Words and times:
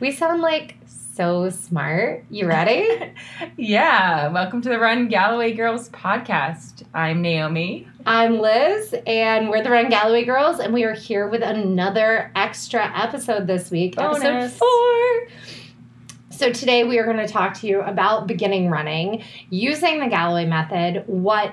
We 0.00 0.12
sound 0.12 0.40
like 0.40 0.76
so 1.14 1.50
smart. 1.50 2.24
You 2.30 2.48
ready? 2.48 3.12
yeah. 3.58 4.28
Welcome 4.28 4.62
to 4.62 4.70
the 4.70 4.78
Run 4.78 5.08
Galloway 5.08 5.52
Girls 5.52 5.90
podcast. 5.90 6.84
I'm 6.94 7.20
Naomi. 7.20 7.86
I'm 8.06 8.38
Liz, 8.38 8.94
and 9.06 9.50
we're 9.50 9.62
the 9.62 9.68
Run 9.68 9.90
Galloway 9.90 10.24
Girls, 10.24 10.58
and 10.58 10.72
we 10.72 10.84
are 10.84 10.94
here 10.94 11.28
with 11.28 11.42
another 11.42 12.32
extra 12.34 12.90
episode 12.98 13.46
this 13.46 13.70
week, 13.70 13.96
Bonus. 13.96 14.24
episode 14.24 14.58
four. 14.58 15.28
So, 16.30 16.50
today 16.50 16.84
we 16.84 16.98
are 16.98 17.04
going 17.04 17.18
to 17.18 17.30
talk 17.30 17.52
to 17.58 17.66
you 17.66 17.82
about 17.82 18.26
beginning 18.26 18.70
running 18.70 19.22
using 19.50 20.00
the 20.00 20.06
Galloway 20.06 20.46
method, 20.46 21.04
what 21.08 21.52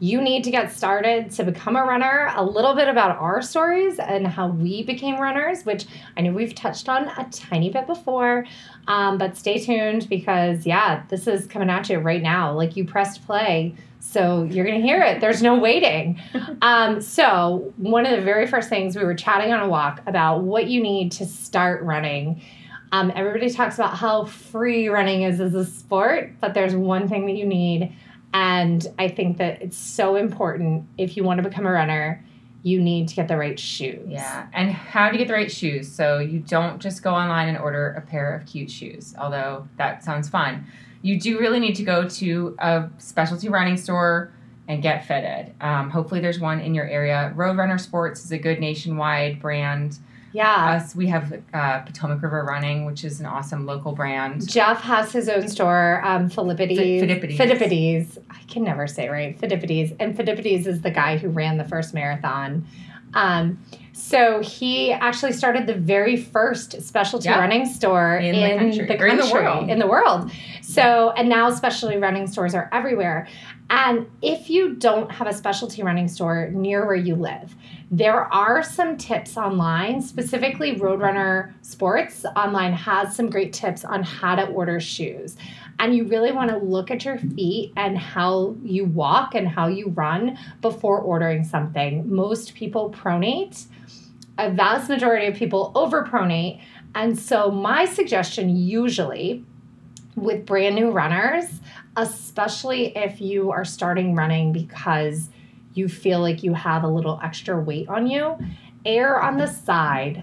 you 0.00 0.20
need 0.20 0.44
to 0.44 0.50
get 0.50 0.70
started 0.70 1.30
to 1.32 1.44
become 1.44 1.74
a 1.74 1.84
runner, 1.84 2.32
a 2.36 2.44
little 2.44 2.74
bit 2.74 2.88
about 2.88 3.18
our 3.18 3.42
stories 3.42 3.98
and 3.98 4.26
how 4.26 4.48
we 4.48 4.84
became 4.84 5.20
runners, 5.20 5.64
which 5.64 5.86
I 6.16 6.20
know 6.20 6.32
we've 6.32 6.54
touched 6.54 6.88
on 6.88 7.08
a 7.08 7.28
tiny 7.32 7.70
bit 7.70 7.86
before. 7.86 8.46
Um, 8.86 9.18
but 9.18 9.36
stay 9.36 9.58
tuned 9.58 10.08
because, 10.08 10.66
yeah, 10.66 11.02
this 11.08 11.26
is 11.26 11.46
coming 11.46 11.68
at 11.68 11.88
you 11.88 11.98
right 11.98 12.22
now. 12.22 12.52
Like 12.52 12.76
you 12.76 12.84
pressed 12.84 13.26
play. 13.26 13.74
So 13.98 14.44
you're 14.44 14.64
going 14.64 14.80
to 14.80 14.86
hear 14.86 15.02
it. 15.02 15.20
There's 15.20 15.42
no 15.42 15.58
waiting. 15.58 16.20
Um, 16.60 17.00
so, 17.00 17.72
one 17.76 18.04
of 18.04 18.10
the 18.16 18.22
very 18.22 18.46
first 18.46 18.68
things 18.68 18.96
we 18.96 19.04
were 19.04 19.14
chatting 19.14 19.52
on 19.52 19.60
a 19.60 19.68
walk 19.68 20.00
about 20.06 20.42
what 20.42 20.66
you 20.66 20.82
need 20.82 21.12
to 21.12 21.26
start 21.26 21.82
running. 21.84 22.42
Um, 22.90 23.12
everybody 23.14 23.48
talks 23.48 23.76
about 23.76 23.96
how 23.96 24.24
free 24.24 24.88
running 24.88 25.22
is 25.22 25.40
as 25.40 25.54
a 25.54 25.64
sport, 25.64 26.32
but 26.40 26.52
there's 26.54 26.74
one 26.74 27.08
thing 27.08 27.26
that 27.26 27.36
you 27.36 27.46
need 27.46 27.94
and 28.32 28.86
I 28.98 29.08
think 29.08 29.38
that 29.38 29.62
it's 29.62 29.76
so 29.76 30.16
important 30.16 30.86
if 30.98 31.16
you 31.16 31.24
want 31.24 31.42
to 31.42 31.48
become 31.48 31.66
a 31.66 31.70
runner, 31.70 32.24
you 32.62 32.80
need 32.80 33.08
to 33.08 33.14
get 33.14 33.28
the 33.28 33.36
right 33.36 33.58
shoes. 33.58 34.06
Yeah. 34.08 34.48
And 34.52 34.70
how 34.70 35.08
do 35.08 35.14
you 35.14 35.18
get 35.18 35.28
the 35.28 35.34
right 35.34 35.50
shoes. 35.50 35.90
So 35.90 36.18
you 36.18 36.40
don't 36.40 36.80
just 36.80 37.02
go 37.02 37.14
online 37.14 37.48
and 37.48 37.58
order 37.58 37.92
a 37.92 38.00
pair 38.00 38.34
of 38.34 38.46
cute 38.46 38.70
shoes, 38.70 39.14
although 39.18 39.68
that 39.76 40.04
sounds 40.04 40.28
fun. 40.28 40.66
You 41.00 41.18
do 41.18 41.38
really 41.38 41.60
need 41.60 41.76
to 41.76 41.84
go 41.84 42.08
to 42.08 42.56
a 42.58 42.90
specialty 42.98 43.48
running 43.48 43.76
store 43.76 44.32
and 44.66 44.82
get 44.82 45.06
fitted. 45.06 45.54
Um, 45.60 45.88
hopefully, 45.88 46.20
there's 46.20 46.40
one 46.40 46.60
in 46.60 46.74
your 46.74 46.86
area. 46.86 47.32
Roadrunner 47.34 47.80
Sports 47.80 48.24
is 48.24 48.32
a 48.32 48.38
good 48.38 48.60
nationwide 48.60 49.40
brand. 49.40 49.98
Yeah. 50.32 50.76
Us, 50.76 50.94
we 50.94 51.06
have 51.06 51.40
uh, 51.54 51.80
Potomac 51.80 52.22
River 52.22 52.44
Running, 52.44 52.84
which 52.84 53.04
is 53.04 53.18
an 53.20 53.26
awesome 53.26 53.64
local 53.66 53.92
brand. 53.92 54.46
Jeff 54.48 54.80
has 54.82 55.10
his 55.12 55.28
own 55.28 55.48
store, 55.48 56.02
um, 56.04 56.28
Philippides. 56.28 57.38
Phidippides. 57.38 58.18
I 58.30 58.42
can 58.46 58.62
never 58.64 58.86
say 58.86 59.08
right. 59.08 59.38
Phidippides. 59.40 59.96
And 59.98 60.16
Phidippides 60.16 60.66
is 60.66 60.82
the 60.82 60.90
guy 60.90 61.16
who 61.16 61.28
ran 61.28 61.56
the 61.56 61.64
first 61.64 61.94
marathon. 61.94 62.66
Um, 63.14 63.58
so 63.94 64.40
he 64.42 64.92
actually 64.92 65.32
started 65.32 65.66
the 65.66 65.74
very 65.74 66.16
first 66.16 66.82
specialty 66.82 67.28
Yeah. 67.30 67.38
running 67.40 67.64
store 67.66 68.16
In 68.18 68.34
in, 68.34 68.70
the 68.70 68.86
country. 68.86 68.86
the 68.86 69.02
Or 69.02 69.06
in 69.06 69.16
the 69.16 69.30
world. 69.32 69.70
in 69.70 69.78
the 69.78 69.86
world. 69.86 70.30
So 70.60 71.10
and 71.16 71.28
now 71.28 71.50
specialty 71.50 71.96
running 71.96 72.26
stores 72.26 72.54
are 72.54 72.68
everywhere. 72.70 73.26
And 73.70 74.10
if 74.22 74.48
you 74.48 74.74
don't 74.74 75.10
have 75.10 75.26
a 75.26 75.32
specialty 75.32 75.82
running 75.82 76.08
store 76.08 76.48
near 76.50 76.86
where 76.86 76.96
you 76.96 77.14
live, 77.14 77.54
there 77.90 78.32
are 78.32 78.62
some 78.62 78.96
tips 78.96 79.36
online, 79.36 80.00
specifically 80.00 80.76
Roadrunner 80.76 81.52
Sports 81.60 82.24
online 82.34 82.72
has 82.72 83.14
some 83.14 83.28
great 83.28 83.52
tips 83.52 83.84
on 83.84 84.02
how 84.02 84.36
to 84.36 84.46
order 84.46 84.80
shoes. 84.80 85.36
And 85.78 85.94
you 85.94 86.04
really 86.04 86.32
want 86.32 86.50
to 86.50 86.56
look 86.56 86.90
at 86.90 87.04
your 87.04 87.18
feet 87.18 87.72
and 87.76 87.96
how 87.96 88.56
you 88.62 88.84
walk 88.84 89.34
and 89.34 89.46
how 89.46 89.68
you 89.68 89.90
run 89.90 90.38
before 90.60 90.98
ordering 90.98 91.44
something. 91.44 92.12
Most 92.12 92.54
people 92.54 92.90
pronate, 92.90 93.66
a 94.38 94.50
vast 94.50 94.88
majority 94.88 95.26
of 95.26 95.34
people 95.34 95.72
overpronate. 95.74 96.60
And 96.94 97.18
so, 97.18 97.50
my 97.50 97.84
suggestion 97.84 98.56
usually 98.56 99.44
with 100.16 100.44
brand 100.46 100.74
new 100.74 100.90
runners, 100.90 101.44
especially 101.98 102.96
if 102.96 103.20
you 103.20 103.50
are 103.50 103.64
starting 103.64 104.14
running 104.14 104.52
because 104.52 105.28
you 105.74 105.88
feel 105.88 106.20
like 106.20 106.42
you 106.42 106.54
have 106.54 106.84
a 106.84 106.88
little 106.88 107.20
extra 107.22 107.60
weight 107.60 107.88
on 107.88 108.06
you, 108.06 108.38
err 108.86 109.20
on 109.20 109.36
the 109.36 109.46
side 109.46 110.22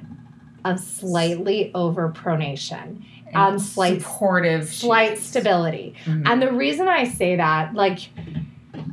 of 0.64 0.80
slightly 0.80 1.72
overpronation 1.76 3.04
And 3.28 3.36
on 3.36 3.60
slight 3.60 4.02
supportive 4.02 4.68
slight 4.68 5.18
stability. 5.20 5.94
Mhm. 6.06 6.24
And 6.26 6.42
the 6.42 6.52
reason 6.52 6.88
I 6.88 7.04
say 7.04 7.36
that, 7.36 7.74
like, 7.76 8.00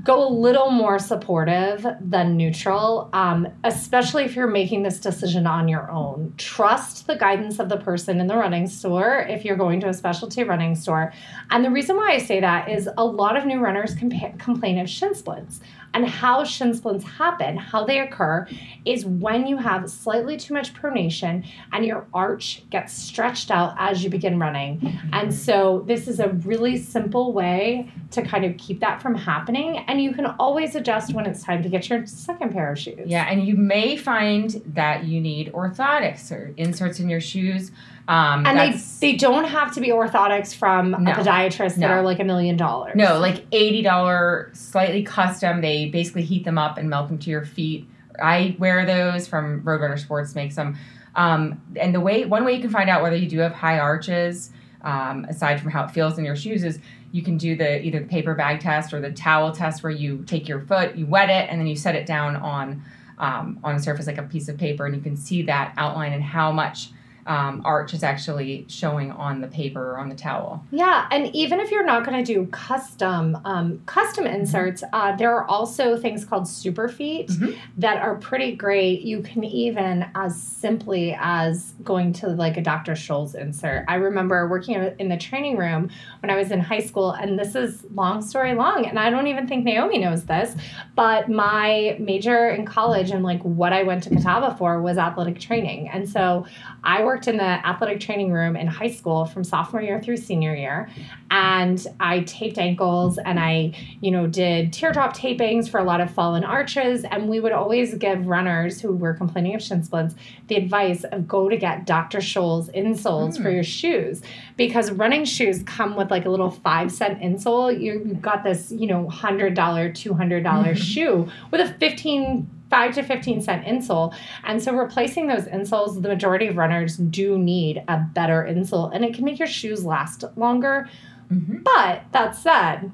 go 0.05 0.27
a 0.27 0.31
little 0.31 0.71
more 0.71 0.99
supportive 0.99 1.87
than 2.01 2.37
neutral, 2.37 3.09
um, 3.13 3.49
especially 3.65 4.25
if 4.25 4.35
you're 4.35 4.47
making 4.47 4.83
this 4.83 4.99
decision 4.99 5.47
on 5.47 5.69
your 5.69 5.91
own. 5.91 6.35
Trust 6.37 7.07
the 7.07 7.17
guidance 7.17 7.59
of 7.59 7.69
the 7.69 7.77
person 7.77 8.21
in 8.21 8.27
the 8.27 8.37
running 8.37 8.67
store 8.67 9.27
if 9.29 9.45
you're 9.45 9.57
going 9.57 9.81
to 9.81 9.89
a 9.89 9.95
specialty 9.95 10.43
running 10.45 10.75
store. 10.75 11.13
And 11.51 11.65
the 11.65 11.71
reason 11.71 11.97
why 11.97 12.13
I 12.13 12.19
say 12.19 12.41
that 12.41 12.69
is 12.69 12.89
a 12.97 13.05
lot 13.05 13.37
of 13.37 13.45
new 13.45 13.61
runners 13.61 13.95
compa- 13.95 14.39
complain 14.39 14.79
of 14.79 14.89
shin 14.89 15.15
splints. 15.15 15.61
And 15.95 16.09
how 16.09 16.45
shin 16.45 16.73
splints 16.73 17.05
happen, 17.05 17.59
how 17.59 17.85
they 17.85 18.01
occur, 18.01 18.49
is 18.87 19.05
when 19.05 19.47
you 19.47 19.59
have 19.59 19.91
slightly 19.91 20.39
too 20.39 20.55
much 20.55 20.73
pronation 20.73 21.45
and 21.73 21.85
your 21.85 22.07
arch 22.15 22.63
gets 22.71 22.95
stretched 22.95 23.51
out 23.51 23.75
as 23.79 24.03
you 24.03 24.09
begin 24.09 24.39
running. 24.39 24.99
And 25.13 25.35
so, 25.35 25.85
this 25.87 26.09
is 26.09 26.19
a 26.19 26.29
really 26.31 26.79
simple 26.79 27.33
way 27.33 27.93
to 28.13 28.23
kind 28.23 28.45
of 28.45 28.57
keep 28.57 28.81
that 28.81 29.03
from 29.03 29.15
happening. 29.15 29.82
And 29.89 30.03
you 30.03 30.13
can 30.13 30.27
always 30.39 30.75
adjust 30.75 31.13
when 31.15 31.27
it's 31.27 31.43
time 31.43 31.63
to 31.63 31.69
get 31.69 31.89
your 31.89 32.07
second 32.07 32.53
pair 32.53 32.73
of 32.73 32.79
shoes. 32.79 33.01
Yeah, 33.07 33.27
and 33.29 33.47
you 33.47 33.57
may 33.57 33.97
find 33.97 34.51
that 34.75 35.05
you 35.05 35.21
need 35.21 35.53
orthotics 35.53 36.31
or 36.31 36.53
inserts 36.57 37.01
in 37.01 37.09
your 37.09 37.21
shoes. 37.21 37.71
Um, 38.09 38.45
And 38.47 38.59
they, 38.59 38.79
they 39.01 39.17
don't 39.17 39.45
have 39.45 39.73
to 39.75 39.81
be 39.81 39.89
orthotics 39.89 40.55
from 40.55 40.91
No. 40.91 41.13
a 41.13 41.15
podiatrist 41.15 41.77
that 41.77 41.91
are 41.91 42.03
like 42.03 42.19
a 42.21 42.25
million 42.25 42.57
dollars. 42.57 42.95
no, 42.97 43.19
like 43.19 43.45
eighty 43.53 43.83
dollar, 43.83 44.51
slightly 44.55 45.03
custom. 45.03 45.61
They 45.61 45.87
basically 45.87 46.23
heat 46.23 46.45
them 46.45 46.59
up 46.59 46.79
and 46.79 46.91
melt 46.91 47.09
them 47.09 47.19
to 47.19 47.31
your 47.31 47.45
feet. 47.45 47.89
I 48.23 48.57
wear 48.59 48.85
those 48.85 49.27
from 49.29 49.63
Roadrunner 49.63 49.99
Sports 49.99 50.35
makes 50.35 50.57
them. 50.57 50.77
Um, 51.15 51.61
and 51.77 51.95
the 51.95 52.01
way 52.01 52.25
one 52.25 52.45
way 52.45 52.55
you 52.55 52.61
can 52.61 52.71
find 52.71 52.91
out 52.91 53.03
whether 53.03 53.17
you 53.17 53.29
do 53.29 53.39
have 53.39 53.53
high 53.53 53.79
arches, 53.79 54.51
um, 54.83 55.25
aside 55.27 55.61
from 55.61 55.71
how 55.71 55.85
it 55.85 55.91
feels 55.93 56.19
in 56.19 56.25
your 56.25 56.37
shoes, 56.37 56.65
is 56.65 56.79
you 57.13 57.23
can 57.23 57.37
do 57.37 57.55
the 57.55 57.81
either 57.83 58.01
the 58.01 58.07
paper 58.07 58.35
bag 58.35 58.61
test 58.61 58.93
or 58.93 59.01
the 59.01 59.13
towel 59.13 59.53
test, 59.53 59.83
where 59.83 59.93
you 59.93 60.25
take 60.25 60.49
your 60.49 60.61
foot, 60.61 60.97
you 60.97 61.07
wet 61.07 61.31
it, 61.31 61.49
and 61.51 61.61
then 61.61 61.67
you 61.67 61.77
set 61.77 61.95
it 61.95 62.07
down 62.07 62.37
on 62.37 62.83
um, 63.19 63.61
on 63.63 63.77
a 63.77 63.81
surface 63.81 64.07
like 64.07 64.19
a 64.19 64.23
piece 64.25 64.49
of 64.49 64.59
paper, 64.59 64.87
and 64.87 64.97
you 64.97 65.01
can 65.01 65.17
see 65.17 65.43
that 65.43 65.75
outline 65.77 66.13
and 66.13 66.23
how 66.23 66.51
much 66.51 66.91
um, 67.27 67.63
arch 67.65 67.95
is 67.95 68.03
actually 68.03 68.65
showing 68.69 69.11
on 69.13 69.41
the 69.41 69.47
paper 69.49 69.93
or 69.93 69.99
on 69.99 70.09
the 70.09 70.15
towel. 70.15 70.65
Yeah, 70.71 71.07
and 71.11 71.35
even 71.35 71.61
if 71.61 71.71
you're 71.71 71.85
not 71.85 72.05
going 72.05 72.25
to 72.25 72.35
do 72.35 72.47
custom 72.47 73.39
um, 73.45 73.81
custom 73.87 74.27
inserts, 74.27 74.83
uh, 74.93 75.15
there 75.17 75.35
are 75.35 75.45
also 75.47 75.97
things 75.97 76.25
called 76.25 76.45
Superfeet 76.45 77.29
Mhm. 77.31 77.57
that 77.79 77.99
are 78.03 78.17
pretty 78.17 78.57
great. 78.57 79.03
You 79.03 79.21
can 79.23 79.45
even 79.45 80.07
as 80.15 80.41
simply 80.41 81.17
as 81.21 81.75
going 81.85 82.13
to 82.15 82.29
like 82.29 82.57
a 82.57 82.61
Dr. 82.63 82.93
Scholl's 82.93 83.35
insert. 83.35 83.85
I 83.89 83.97
remember 83.97 84.49
working 84.49 84.75
in 84.99 85.09
the 85.09 85.17
training 85.17 85.57
room 85.57 85.91
when 86.21 86.31
I 86.31 86.37
was 86.37 86.51
in 86.51 86.61
high 86.61 86.81
school, 86.81 87.13
and 87.13 87.39
this 87.39 87.55
is 87.55 87.85
long 87.95 88.23
story 88.23 88.55
long, 88.55 88.87
and 88.87 88.99
I 88.99 89.11
don't 89.11 89.27
even 89.27 89.47
think 89.47 89.65
Naomi 89.65 89.99
knows 89.99 90.25
this, 90.25 90.57
but 90.97 91.29
my 91.29 91.97
major 92.01 92.49
in 92.51 92.65
college 92.65 93.11
and 93.11 93.23
like 93.23 93.41
what 93.43 93.73
I 93.73 93.83
went 93.83 94.03
to 94.05 94.11
Catawba 94.11 94.57
for 94.57 94.81
was 94.83 94.99
athletic 94.99 95.39
training, 95.39 95.89
and 95.89 96.09
so 96.09 96.47
I 96.83 97.05
worked 97.05 97.12
in 97.29 97.37
the 97.37 97.43
athletic 97.43 98.01
training 98.01 98.33
room 98.33 98.57
in 98.57 98.67
high 98.67 98.91
school 98.91 99.25
from 99.27 99.45
sophomore 99.45 99.83
year 99.83 100.01
through 100.01 100.17
senior 100.17 100.55
year. 100.55 100.89
And 101.31 101.85
I 102.01 102.21
taped 102.21 102.59
ankles 102.59 103.19
and 103.19 103.39
I, 103.41 103.73
you 104.01 104.11
know, 104.11 104.27
did 104.27 104.73
teardrop 104.73 105.17
tapings 105.17 105.69
for 105.69 105.79
a 105.79 105.85
lot 105.85 106.01
of 106.01 106.11
fallen 106.11 106.45
arches. 106.45 107.05
And 107.05 107.29
we 107.29 107.41
would 107.41 107.53
always 107.53 107.95
give 107.95 108.27
runners 108.27 108.81
who 108.81 108.93
were 108.95 109.15
complaining 109.15 109.55
of 109.55 109.63
shin 109.63 109.83
splints 109.83 110.15
the 110.49 110.57
advice 110.57 111.05
of 111.05 111.27
go 111.29 111.49
to 111.49 111.57
get 111.57 111.87
Dr. 111.87 112.19
Scholl's 112.19 112.69
insoles 112.71 113.37
for 113.37 113.49
Mm. 113.51 113.55
your 113.55 113.63
shoes 113.65 114.21
because 114.57 114.91
running 114.91 115.25
shoes 115.25 115.63
come 115.65 115.97
with 115.97 116.11
like 116.11 116.27
a 116.27 116.31
little 116.31 116.51
five 116.51 116.91
cent 116.93 117.21
insole. 117.21 117.73
You- 117.73 118.03
You've 118.05 118.23
got 118.23 118.43
this, 118.45 118.71
you 118.73 118.87
know, 118.87 119.07
$100, 119.11 119.55
$200 119.95 120.75
shoe 120.79 121.29
with 121.51 121.61
a 121.61 121.73
15 121.75 122.49
five 122.73 122.95
to 122.95 123.03
15 123.03 123.43
cent 123.43 123.67
insole. 123.67 124.15
And 124.45 124.63
so 124.63 124.73
replacing 124.73 125.27
those 125.27 125.45
insoles, 125.45 126.01
the 126.01 126.09
majority 126.09 126.47
of 126.47 126.57
runners 126.57 126.97
do 126.97 127.39
need 127.39 127.85
a 127.87 127.99
better 127.99 128.49
insole 128.49 128.91
and 128.95 129.05
it 129.05 129.13
can 129.13 129.27
make 129.27 129.39
your 129.39 129.47
shoes 129.47 129.85
last 129.85 130.25
longer. 130.37 130.89
Mm-hmm. 131.31 131.59
But 131.65 132.05
that 132.13 132.35
said, 132.35 132.91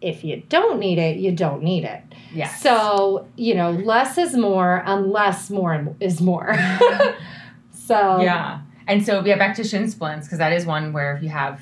if 0.00 0.24
you 0.24 0.42
don't 0.48 0.78
need 0.78 0.96
it, 0.96 1.18
you 1.18 1.30
don't 1.30 1.62
need 1.62 1.84
it. 1.84 2.02
Yes. 2.32 2.62
So, 2.62 3.28
you 3.36 3.54
know, 3.54 3.72
less 3.72 4.16
is 4.16 4.34
more 4.34 4.82
unless 4.86 5.50
more 5.50 5.94
is 6.00 6.22
more. 6.22 6.54
so, 7.70 8.22
yeah. 8.22 8.62
And 8.86 9.04
so 9.04 9.22
yeah, 9.26 9.36
back 9.36 9.56
to 9.56 9.64
shin 9.64 9.90
splints 9.90 10.26
because 10.26 10.38
that 10.38 10.54
is 10.54 10.64
one 10.64 10.94
where 10.94 11.14
if 11.14 11.22
you 11.22 11.28
have 11.28 11.60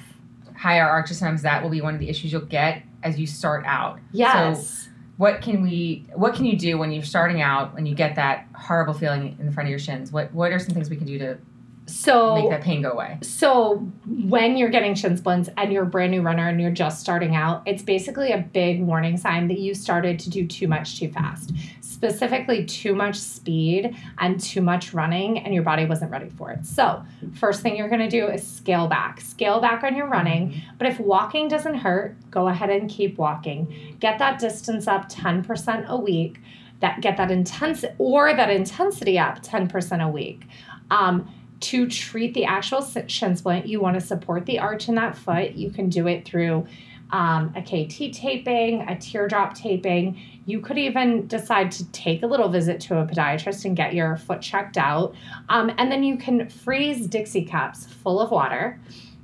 higher 0.56 0.86
arches, 0.86 1.18
sometimes 1.18 1.42
that 1.42 1.64
will 1.64 1.70
be 1.70 1.80
one 1.80 1.94
of 1.94 2.00
the 2.00 2.08
issues 2.08 2.30
you'll 2.30 2.42
get 2.42 2.84
as 3.02 3.18
you 3.18 3.26
start 3.26 3.64
out. 3.66 3.98
yes. 4.12 4.88
What 5.16 5.42
can 5.42 5.62
we? 5.62 6.06
What 6.14 6.34
can 6.34 6.44
you 6.44 6.58
do 6.58 6.76
when 6.78 6.90
you're 6.90 7.04
starting 7.04 7.40
out 7.40 7.74
when 7.74 7.86
you 7.86 7.94
get 7.94 8.16
that 8.16 8.48
horrible 8.54 8.94
feeling 8.94 9.36
in 9.38 9.46
the 9.46 9.52
front 9.52 9.68
of 9.68 9.70
your 9.70 9.78
shins? 9.78 10.10
What 10.10 10.32
What 10.32 10.52
are 10.52 10.58
some 10.58 10.74
things 10.74 10.90
we 10.90 10.96
can 10.96 11.06
do 11.06 11.18
to 11.18 11.38
so 11.86 12.34
make 12.34 12.50
that 12.50 12.62
pain 12.62 12.82
go 12.82 12.92
away. 12.92 13.18
So 13.22 13.76
when 14.06 14.56
you're 14.56 14.70
getting 14.70 14.94
shin 14.94 15.16
splints 15.16 15.50
and 15.56 15.72
you're 15.72 15.82
a 15.82 15.86
brand 15.86 16.12
new 16.12 16.22
runner 16.22 16.48
and 16.48 16.60
you're 16.60 16.70
just 16.70 17.00
starting 17.00 17.36
out, 17.36 17.62
it's 17.66 17.82
basically 17.82 18.32
a 18.32 18.38
big 18.38 18.82
warning 18.82 19.16
sign 19.16 19.48
that 19.48 19.58
you 19.58 19.74
started 19.74 20.18
to 20.20 20.30
do 20.30 20.46
too 20.46 20.66
much 20.66 20.98
too 20.98 21.10
fast. 21.10 21.52
Specifically 21.82 22.64
too 22.64 22.94
much 22.94 23.16
speed 23.16 23.94
and 24.18 24.40
too 24.40 24.62
much 24.62 24.94
running 24.94 25.38
and 25.38 25.52
your 25.52 25.62
body 25.62 25.84
wasn't 25.84 26.10
ready 26.10 26.30
for 26.30 26.50
it. 26.50 26.64
So, 26.64 27.04
first 27.34 27.60
thing 27.60 27.76
you're 27.76 27.88
going 27.88 28.00
to 28.00 28.08
do 28.08 28.28
is 28.28 28.46
scale 28.46 28.86
back. 28.86 29.20
Scale 29.20 29.60
back 29.60 29.84
on 29.84 29.94
your 29.94 30.08
running, 30.08 30.62
but 30.78 30.86
if 30.86 30.98
walking 30.98 31.48
doesn't 31.48 31.76
hurt, 31.76 32.16
go 32.30 32.48
ahead 32.48 32.70
and 32.70 32.88
keep 32.88 33.18
walking. 33.18 33.96
Get 34.00 34.18
that 34.18 34.38
distance 34.38 34.86
up 34.86 35.10
10% 35.10 35.86
a 35.86 35.96
week. 35.96 36.40
That 36.80 37.00
get 37.00 37.16
that 37.18 37.30
intense 37.30 37.84
or 37.98 38.34
that 38.34 38.50
intensity 38.50 39.18
up 39.18 39.42
10% 39.42 40.04
a 40.04 40.08
week. 40.08 40.42
Um, 40.90 41.30
to 41.64 41.88
treat 41.88 42.34
the 42.34 42.44
actual 42.44 42.86
shin 43.06 43.36
splint, 43.36 43.66
you 43.66 43.80
want 43.80 43.98
to 43.98 44.06
support 44.06 44.44
the 44.44 44.58
arch 44.58 44.88
in 44.88 44.94
that 44.96 45.16
foot. 45.16 45.52
You 45.52 45.70
can 45.70 45.88
do 45.88 46.06
it 46.06 46.26
through 46.26 46.66
um, 47.10 47.54
a 47.56 47.62
KT 47.62 48.12
taping, 48.14 48.82
a 48.82 48.98
teardrop 48.98 49.54
taping. 49.54 50.20
You 50.44 50.60
could 50.60 50.76
even 50.76 51.26
decide 51.26 51.70
to 51.72 51.90
take 51.92 52.22
a 52.22 52.26
little 52.26 52.50
visit 52.50 52.80
to 52.82 52.98
a 52.98 53.06
podiatrist 53.06 53.64
and 53.64 53.74
get 53.74 53.94
your 53.94 54.16
foot 54.16 54.42
checked 54.42 54.76
out. 54.76 55.14
Um, 55.48 55.72
and 55.78 55.90
then 55.90 56.02
you 56.02 56.18
can 56.18 56.50
freeze 56.50 57.06
Dixie 57.06 57.46
cups 57.46 57.86
full 57.86 58.20
of 58.20 58.30
water. 58.30 58.78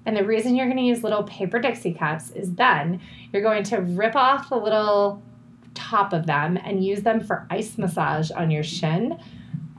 And 0.07 0.17
the 0.17 0.25
reason 0.25 0.55
you're 0.55 0.67
going 0.67 0.79
to 0.79 0.83
use 0.83 1.05
little 1.05 1.25
paper 1.25 1.59
Dixie 1.59 1.93
cups 1.93 2.31
is 2.31 2.55
then 2.55 3.01
you're 3.33 3.43
going 3.43 3.65
to 3.65 3.83
rip 3.83 4.17
off 4.17 4.49
the 4.49 4.57
little 4.57 5.23
top 5.75 6.15
of 6.15 6.25
them 6.25 6.57
and 6.57 6.83
use 6.83 7.03
them 7.03 7.21
for 7.21 7.47
ice 7.51 7.77
massage 7.77 8.31
on 8.31 8.51
your 8.51 8.65
shin 8.65 9.19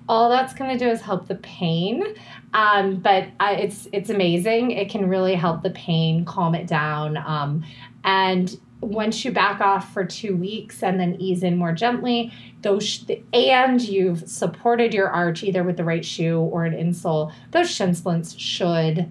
all 0.09 0.29
that's 0.29 0.53
going 0.53 0.77
to 0.77 0.83
do 0.83 0.89
is 0.89 1.01
help 1.01 1.27
the 1.27 1.35
pain 1.35 2.15
um, 2.53 2.97
but 2.97 3.27
it's 3.41 3.87
it's 3.93 4.09
amazing. 4.09 4.71
It 4.71 4.89
can 4.89 5.07
really 5.07 5.35
help 5.35 5.63
the 5.63 5.69
pain 5.69 6.25
calm 6.25 6.53
it 6.53 6.67
down 6.67 7.17
um, 7.17 7.63
and 8.03 8.59
once 8.81 9.23
you 9.23 9.31
back 9.31 9.61
off 9.61 9.93
for 9.93 10.03
two 10.03 10.35
weeks 10.35 10.81
and 10.81 10.99
then 10.99 11.15
ease 11.21 11.43
in 11.43 11.55
more 11.55 11.71
gently 11.71 12.33
those 12.63 13.05
and 13.31 13.79
you've 13.79 14.27
supported 14.27 14.91
your 14.91 15.07
arch 15.07 15.43
either 15.43 15.63
with 15.63 15.77
the 15.77 15.83
right 15.83 16.03
shoe 16.03 16.39
or 16.39 16.65
an 16.65 16.73
insole 16.73 17.31
those 17.51 17.69
shin 17.69 17.93
splints 17.93 18.37
should 18.37 19.09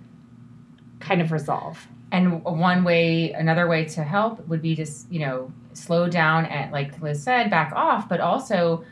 kind 0.99 1.23
of 1.23 1.33
resolve. 1.33 1.87
And 2.13 2.43
one 2.45 2.83
way 2.83 3.33
another 3.33 3.69
way 3.69 3.85
to 3.87 4.03
help 4.03 4.47
would 4.49 4.61
be 4.61 4.75
to 4.77 4.87
you 5.09 5.21
know 5.21 5.53
slow 5.73 6.09
down 6.09 6.47
and 6.47 6.73
like 6.73 7.01
liz 7.01 7.23
said 7.23 7.49
back 7.49 7.73
off 7.75 8.09
but 8.09 8.21
also 8.21 8.85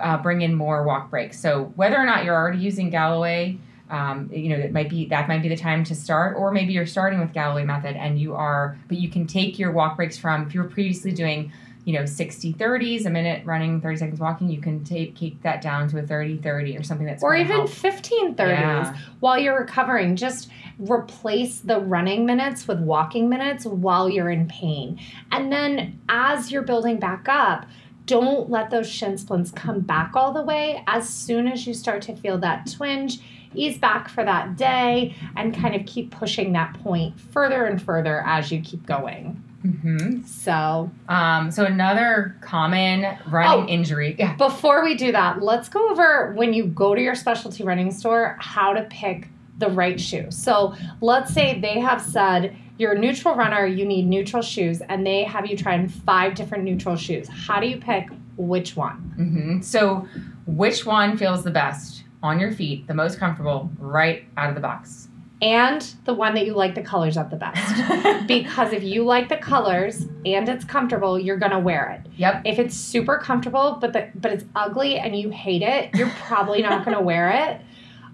uh, 0.00 0.18
bring 0.18 0.42
in 0.42 0.54
more 0.54 0.82
walk 0.84 1.10
breaks. 1.10 1.38
So 1.38 1.72
whether 1.76 1.96
or 1.96 2.04
not 2.04 2.24
you're 2.24 2.34
already 2.34 2.58
using 2.58 2.90
Galloway, 2.90 3.58
um, 3.90 4.30
you 4.32 4.48
know, 4.50 4.56
it 4.56 4.72
might 4.72 4.88
be 4.88 5.06
that 5.06 5.28
might 5.28 5.42
be 5.42 5.48
the 5.48 5.56
time 5.56 5.82
to 5.84 5.94
start, 5.94 6.36
or 6.36 6.52
maybe 6.52 6.72
you're 6.72 6.86
starting 6.86 7.18
with 7.18 7.32
Galloway 7.32 7.64
method 7.64 7.96
and 7.96 8.18
you 8.18 8.34
are, 8.34 8.78
but 8.88 8.98
you 8.98 9.08
can 9.08 9.26
take 9.26 9.58
your 9.58 9.72
walk 9.72 9.96
breaks 9.96 10.16
from 10.16 10.46
if 10.46 10.54
you 10.54 10.62
were 10.62 10.68
previously 10.68 11.10
doing, 11.10 11.52
you 11.84 11.94
know, 11.94 12.06
60 12.06 12.54
30s, 12.54 13.04
a 13.06 13.10
minute 13.10 13.44
running, 13.44 13.80
30 13.80 13.96
seconds 13.96 14.20
walking, 14.20 14.48
you 14.48 14.60
can 14.60 14.84
take, 14.84 15.18
take 15.18 15.42
that 15.42 15.60
down 15.60 15.88
to 15.88 15.98
a 15.98 16.02
30 16.02 16.38
30 16.38 16.78
or 16.78 16.84
something 16.84 17.06
that's 17.06 17.24
or 17.24 17.34
even 17.34 17.56
help. 17.56 17.68
15 17.68 18.36
30s 18.36 18.48
yeah. 18.48 18.96
while 19.18 19.36
you're 19.36 19.58
recovering. 19.58 20.14
Just 20.14 20.50
replace 20.78 21.58
the 21.58 21.80
running 21.80 22.24
minutes 22.24 22.68
with 22.68 22.78
walking 22.78 23.28
minutes 23.28 23.66
while 23.66 24.08
you're 24.08 24.30
in 24.30 24.46
pain. 24.46 25.00
And 25.32 25.52
then 25.52 26.00
as 26.08 26.52
you're 26.52 26.62
building 26.62 27.00
back 27.00 27.26
up, 27.28 27.66
don't 28.06 28.50
let 28.50 28.70
those 28.70 28.88
shin 28.88 29.16
splints 29.18 29.50
come 29.50 29.80
back 29.80 30.12
all 30.14 30.32
the 30.32 30.42
way. 30.42 30.82
As 30.86 31.08
soon 31.08 31.46
as 31.46 31.66
you 31.66 31.74
start 31.74 32.02
to 32.02 32.16
feel 32.16 32.38
that 32.38 32.70
twinge, 32.70 33.20
ease 33.54 33.78
back 33.78 34.08
for 34.08 34.24
that 34.24 34.56
day 34.56 35.14
and 35.36 35.54
kind 35.54 35.74
of 35.74 35.86
keep 35.86 36.10
pushing 36.10 36.52
that 36.52 36.74
point 36.82 37.18
further 37.20 37.66
and 37.66 37.80
further 37.82 38.22
as 38.26 38.50
you 38.50 38.60
keep 38.60 38.86
going. 38.86 39.42
Mm-hmm. 39.64 40.22
So, 40.22 40.90
um, 41.08 41.50
so 41.50 41.64
another 41.64 42.36
common 42.40 43.18
running 43.28 43.64
oh, 43.64 43.68
injury. 43.68 44.16
Yeah. 44.18 44.34
Before 44.36 44.82
we 44.82 44.94
do 44.94 45.12
that, 45.12 45.42
let's 45.42 45.68
go 45.68 45.90
over 45.90 46.32
when 46.32 46.54
you 46.54 46.66
go 46.66 46.94
to 46.94 47.00
your 47.00 47.14
specialty 47.14 47.62
running 47.62 47.90
store 47.90 48.36
how 48.40 48.72
to 48.72 48.82
pick 48.84 49.28
the 49.58 49.68
right 49.68 50.00
shoe. 50.00 50.30
So, 50.30 50.74
let's 51.02 51.34
say 51.34 51.60
they 51.60 51.78
have 51.78 52.00
said 52.00 52.56
you're 52.80 52.92
a 52.92 52.98
neutral 52.98 53.34
runner, 53.34 53.66
you 53.66 53.84
need 53.84 54.06
neutral 54.06 54.42
shoes, 54.42 54.80
and 54.80 55.06
they 55.06 55.22
have 55.24 55.46
you 55.46 55.56
try 55.56 55.74
on 55.74 55.86
five 55.86 56.34
different 56.34 56.64
neutral 56.64 56.96
shoes. 56.96 57.28
How 57.28 57.60
do 57.60 57.66
you 57.66 57.76
pick 57.76 58.08
which 58.38 58.74
one? 58.74 59.14
Mm-hmm. 59.18 59.60
So, 59.60 60.08
which 60.46 60.86
one 60.86 61.18
feels 61.18 61.44
the 61.44 61.50
best 61.50 62.04
on 62.22 62.40
your 62.40 62.52
feet, 62.52 62.86
the 62.86 62.94
most 62.94 63.18
comfortable, 63.18 63.70
right 63.78 64.24
out 64.38 64.48
of 64.48 64.54
the 64.54 64.62
box? 64.62 65.08
And 65.42 65.82
the 66.04 66.14
one 66.14 66.34
that 66.34 66.46
you 66.46 66.54
like 66.54 66.74
the 66.74 66.82
colors 66.82 67.18
of 67.18 67.30
the 67.30 67.36
best. 67.36 68.26
because 68.26 68.72
if 68.72 68.82
you 68.82 69.04
like 69.04 69.28
the 69.28 69.36
colors 69.36 70.06
and 70.24 70.48
it's 70.48 70.64
comfortable, 70.64 71.18
you're 71.18 71.38
gonna 71.38 71.60
wear 71.60 71.90
it. 71.90 72.10
Yep. 72.16 72.42
If 72.44 72.58
it's 72.58 72.74
super 72.74 73.18
comfortable 73.18 73.78
but 73.80 73.92
the, 73.92 74.10
but 74.14 74.32
it's 74.32 74.44
ugly 74.54 74.98
and 74.98 75.18
you 75.18 75.30
hate 75.30 75.62
it, 75.62 75.94
you're 75.94 76.12
probably 76.20 76.60
not 76.60 76.84
gonna 76.84 77.00
wear 77.00 77.30
it. 77.30 77.60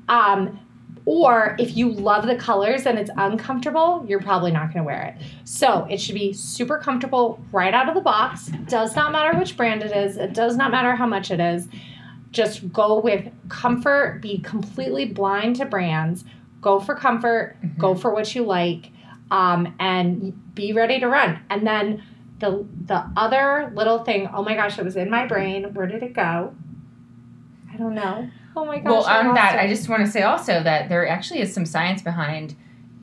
Um, 0.08 0.60
or 1.06 1.54
if 1.58 1.76
you 1.76 1.92
love 1.92 2.26
the 2.26 2.34
colors 2.34 2.84
and 2.84 2.98
it's 2.98 3.10
uncomfortable, 3.16 4.04
you're 4.08 4.20
probably 4.20 4.50
not 4.50 4.72
going 4.72 4.78
to 4.78 4.82
wear 4.82 5.02
it. 5.02 5.24
So 5.44 5.86
it 5.88 6.00
should 6.00 6.16
be 6.16 6.32
super 6.32 6.78
comfortable 6.78 7.40
right 7.52 7.72
out 7.72 7.88
of 7.88 7.94
the 7.94 8.00
box. 8.00 8.48
Does 8.66 8.96
not 8.96 9.12
matter 9.12 9.38
which 9.38 9.56
brand 9.56 9.82
it 9.82 9.96
is, 9.96 10.16
it 10.16 10.34
does 10.34 10.56
not 10.56 10.72
matter 10.72 10.96
how 10.96 11.06
much 11.06 11.30
it 11.30 11.38
is. 11.38 11.68
Just 12.32 12.72
go 12.72 13.00
with 13.00 13.32
comfort, 13.48 14.20
be 14.20 14.38
completely 14.38 15.06
blind 15.06 15.56
to 15.56 15.64
brands, 15.64 16.24
go 16.60 16.80
for 16.80 16.96
comfort, 16.96 17.56
mm-hmm. 17.62 17.80
go 17.80 17.94
for 17.94 18.12
what 18.12 18.34
you 18.34 18.42
like, 18.44 18.90
um, 19.30 19.74
and 19.78 20.54
be 20.54 20.72
ready 20.72 20.98
to 20.98 21.06
run. 21.06 21.40
And 21.48 21.64
then 21.64 22.02
the 22.40 22.66
the 22.84 23.08
other 23.16 23.72
little 23.74 24.00
thing, 24.04 24.28
oh 24.34 24.42
my 24.42 24.54
gosh, 24.54 24.76
it 24.76 24.84
was 24.84 24.96
in 24.96 25.08
my 25.08 25.26
brain. 25.26 25.72
Where 25.72 25.86
did 25.86 26.02
it 26.02 26.12
go? 26.14 26.52
I 27.72 27.76
don't 27.76 27.94
know. 27.94 28.28
Oh 28.56 28.64
my 28.64 28.78
gosh. 28.78 28.90
Well, 28.90 29.04
on 29.04 29.34
that, 29.34 29.58
I 29.58 29.68
just 29.68 29.88
want 29.88 30.04
to 30.04 30.10
say 30.10 30.22
also 30.22 30.62
that 30.62 30.88
there 30.88 31.06
actually 31.06 31.40
is 31.40 31.52
some 31.52 31.66
science 31.66 32.00
behind 32.00 32.56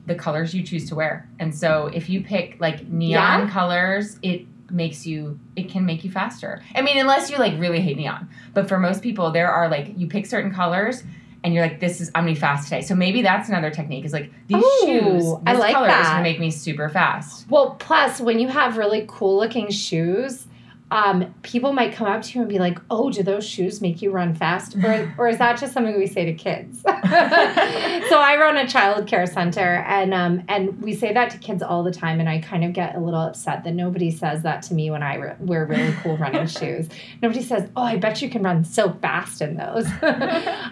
the 0.06 0.14
colors 0.14 0.54
you 0.54 0.62
choose 0.62 0.88
to 0.88 0.94
wear. 0.94 1.28
And 1.38 1.54
so 1.54 1.90
if 1.94 2.08
you 2.10 2.22
pick 2.22 2.56
like 2.60 2.88
neon 2.88 3.46
yeah. 3.46 3.50
colors, 3.50 4.18
it 4.22 4.46
makes 4.70 5.06
you 5.06 5.38
it 5.56 5.70
can 5.70 5.86
make 5.86 6.04
you 6.04 6.10
faster. 6.10 6.62
I 6.74 6.82
mean, 6.82 6.98
unless 6.98 7.30
you 7.30 7.38
like 7.38 7.58
really 7.58 7.80
hate 7.80 7.96
neon. 7.96 8.28
But 8.52 8.68
for 8.68 8.78
most 8.78 9.02
people, 9.02 9.30
there 9.30 9.50
are 9.50 9.68
like 9.68 9.92
you 9.96 10.08
pick 10.08 10.26
certain 10.26 10.52
colors 10.52 11.04
and 11.44 11.54
you're 11.54 11.62
like, 11.62 11.78
this 11.78 12.00
is 12.00 12.10
I'm 12.14 12.24
gonna 12.24 12.34
be 12.34 12.40
fast 12.40 12.68
today. 12.68 12.82
So 12.82 12.94
maybe 12.94 13.22
that's 13.22 13.48
another 13.48 13.70
technique 13.70 14.04
is 14.04 14.12
like 14.12 14.32
these 14.48 14.62
Ooh, 14.62 14.80
shoes, 14.84 15.22
this 15.22 15.34
I 15.46 15.52
like 15.52 15.74
color 15.74 15.86
that. 15.86 16.10
gonna 16.10 16.22
make 16.22 16.40
me 16.40 16.50
super 16.50 16.88
fast. 16.88 17.48
Well, 17.48 17.76
plus 17.78 18.20
when 18.20 18.40
you 18.40 18.48
have 18.48 18.76
really 18.76 19.04
cool 19.06 19.38
looking 19.38 19.70
shoes, 19.70 20.46
um, 20.90 21.34
people 21.42 21.72
might 21.72 21.94
come 21.94 22.06
up 22.06 22.22
to 22.22 22.34
you 22.34 22.42
and 22.42 22.48
be 22.48 22.58
like, 22.58 22.78
"Oh, 22.90 23.10
do 23.10 23.22
those 23.22 23.46
shoes 23.46 23.80
make 23.80 24.02
you 24.02 24.10
run 24.10 24.34
fast?" 24.34 24.76
Or, 24.76 25.14
or 25.18 25.28
is 25.28 25.38
that 25.38 25.58
just 25.58 25.72
something 25.72 25.96
we 25.98 26.06
say 26.06 26.24
to 26.26 26.34
kids? 26.34 26.82
so 26.82 26.90
I 26.92 28.36
run 28.38 28.56
a 28.58 28.68
child 28.68 29.06
care 29.06 29.26
center, 29.26 29.84
and 29.86 30.12
um, 30.12 30.42
and 30.48 30.80
we 30.82 30.94
say 30.94 31.12
that 31.12 31.30
to 31.30 31.38
kids 31.38 31.62
all 31.62 31.82
the 31.82 31.90
time, 31.90 32.20
and 32.20 32.28
I 32.28 32.38
kind 32.38 32.64
of 32.64 32.74
get 32.74 32.94
a 32.94 33.00
little 33.00 33.20
upset 33.20 33.64
that 33.64 33.74
nobody 33.74 34.10
says 34.10 34.42
that 34.42 34.62
to 34.64 34.74
me 34.74 34.90
when 34.90 35.02
I 35.02 35.16
re- 35.16 35.36
wear 35.40 35.64
really 35.64 35.92
cool 36.02 36.18
running 36.18 36.46
shoes. 36.48 36.88
Nobody 37.22 37.42
says, 37.42 37.68
"Oh, 37.76 37.82
I 37.82 37.96
bet 37.96 38.20
you 38.20 38.28
can 38.28 38.42
run 38.42 38.62
so 38.64 38.92
fast 38.92 39.40
in 39.40 39.56
those." 39.56 39.86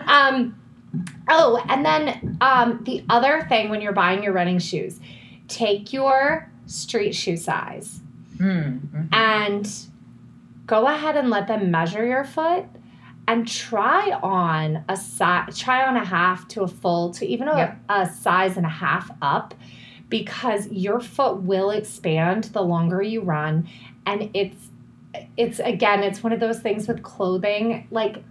um, 0.07 0.55
oh, 1.29 1.65
and 1.69 1.85
then 1.85 2.37
um, 2.43 2.85
the 2.85 3.03
other 3.09 3.47
thing 3.49 3.71
when 3.71 3.81
you're 3.81 3.93
buying 3.93 4.23
your 4.23 4.35
running 4.35 4.59
shoes, 4.59 5.01
take 5.49 5.93
your 5.93 6.51
street 6.67 7.15
shoe 7.15 7.39
size. 7.39 8.01
Mm-hmm. 8.37 9.07
And 9.13 9.87
go 10.67 10.87
ahead 10.87 11.17
and 11.17 11.31
let 11.31 11.47
them 11.49 11.71
measure 11.71 12.07
your 12.07 12.25
foot 12.25 12.65
and 13.29 13.47
try 13.47 14.11
on 14.23 14.85
a 14.89 14.97
size 14.97 15.59
try 15.59 15.87
on 15.87 15.97
a 15.97 16.05
half 16.05 16.47
to 16.49 16.63
a 16.63 16.69
full 16.69 17.13
to 17.13 17.27
even 17.27 17.49
a, 17.49 17.57
yep. 17.57 17.79
a 17.89 18.09
size 18.09 18.57
and 18.57 18.67
a 18.67 18.71
half 18.71 19.11
up 19.23 19.55
because 20.09 20.67
your 20.69 21.01
foot 21.01 21.43
will 21.43 21.71
expand 21.71 22.45
the 22.45 22.63
longer 22.63 23.01
you 23.01 23.21
run 23.21 23.69
and 24.07 24.31
it's 24.35 24.69
it's 25.37 25.59
again 25.61 26.03
it's 26.03 26.23
one 26.23 26.33
of 26.33 26.41
those 26.41 26.61
things 26.61 26.89
with 26.89 27.03
clothing 27.03 27.87
like 27.91 28.23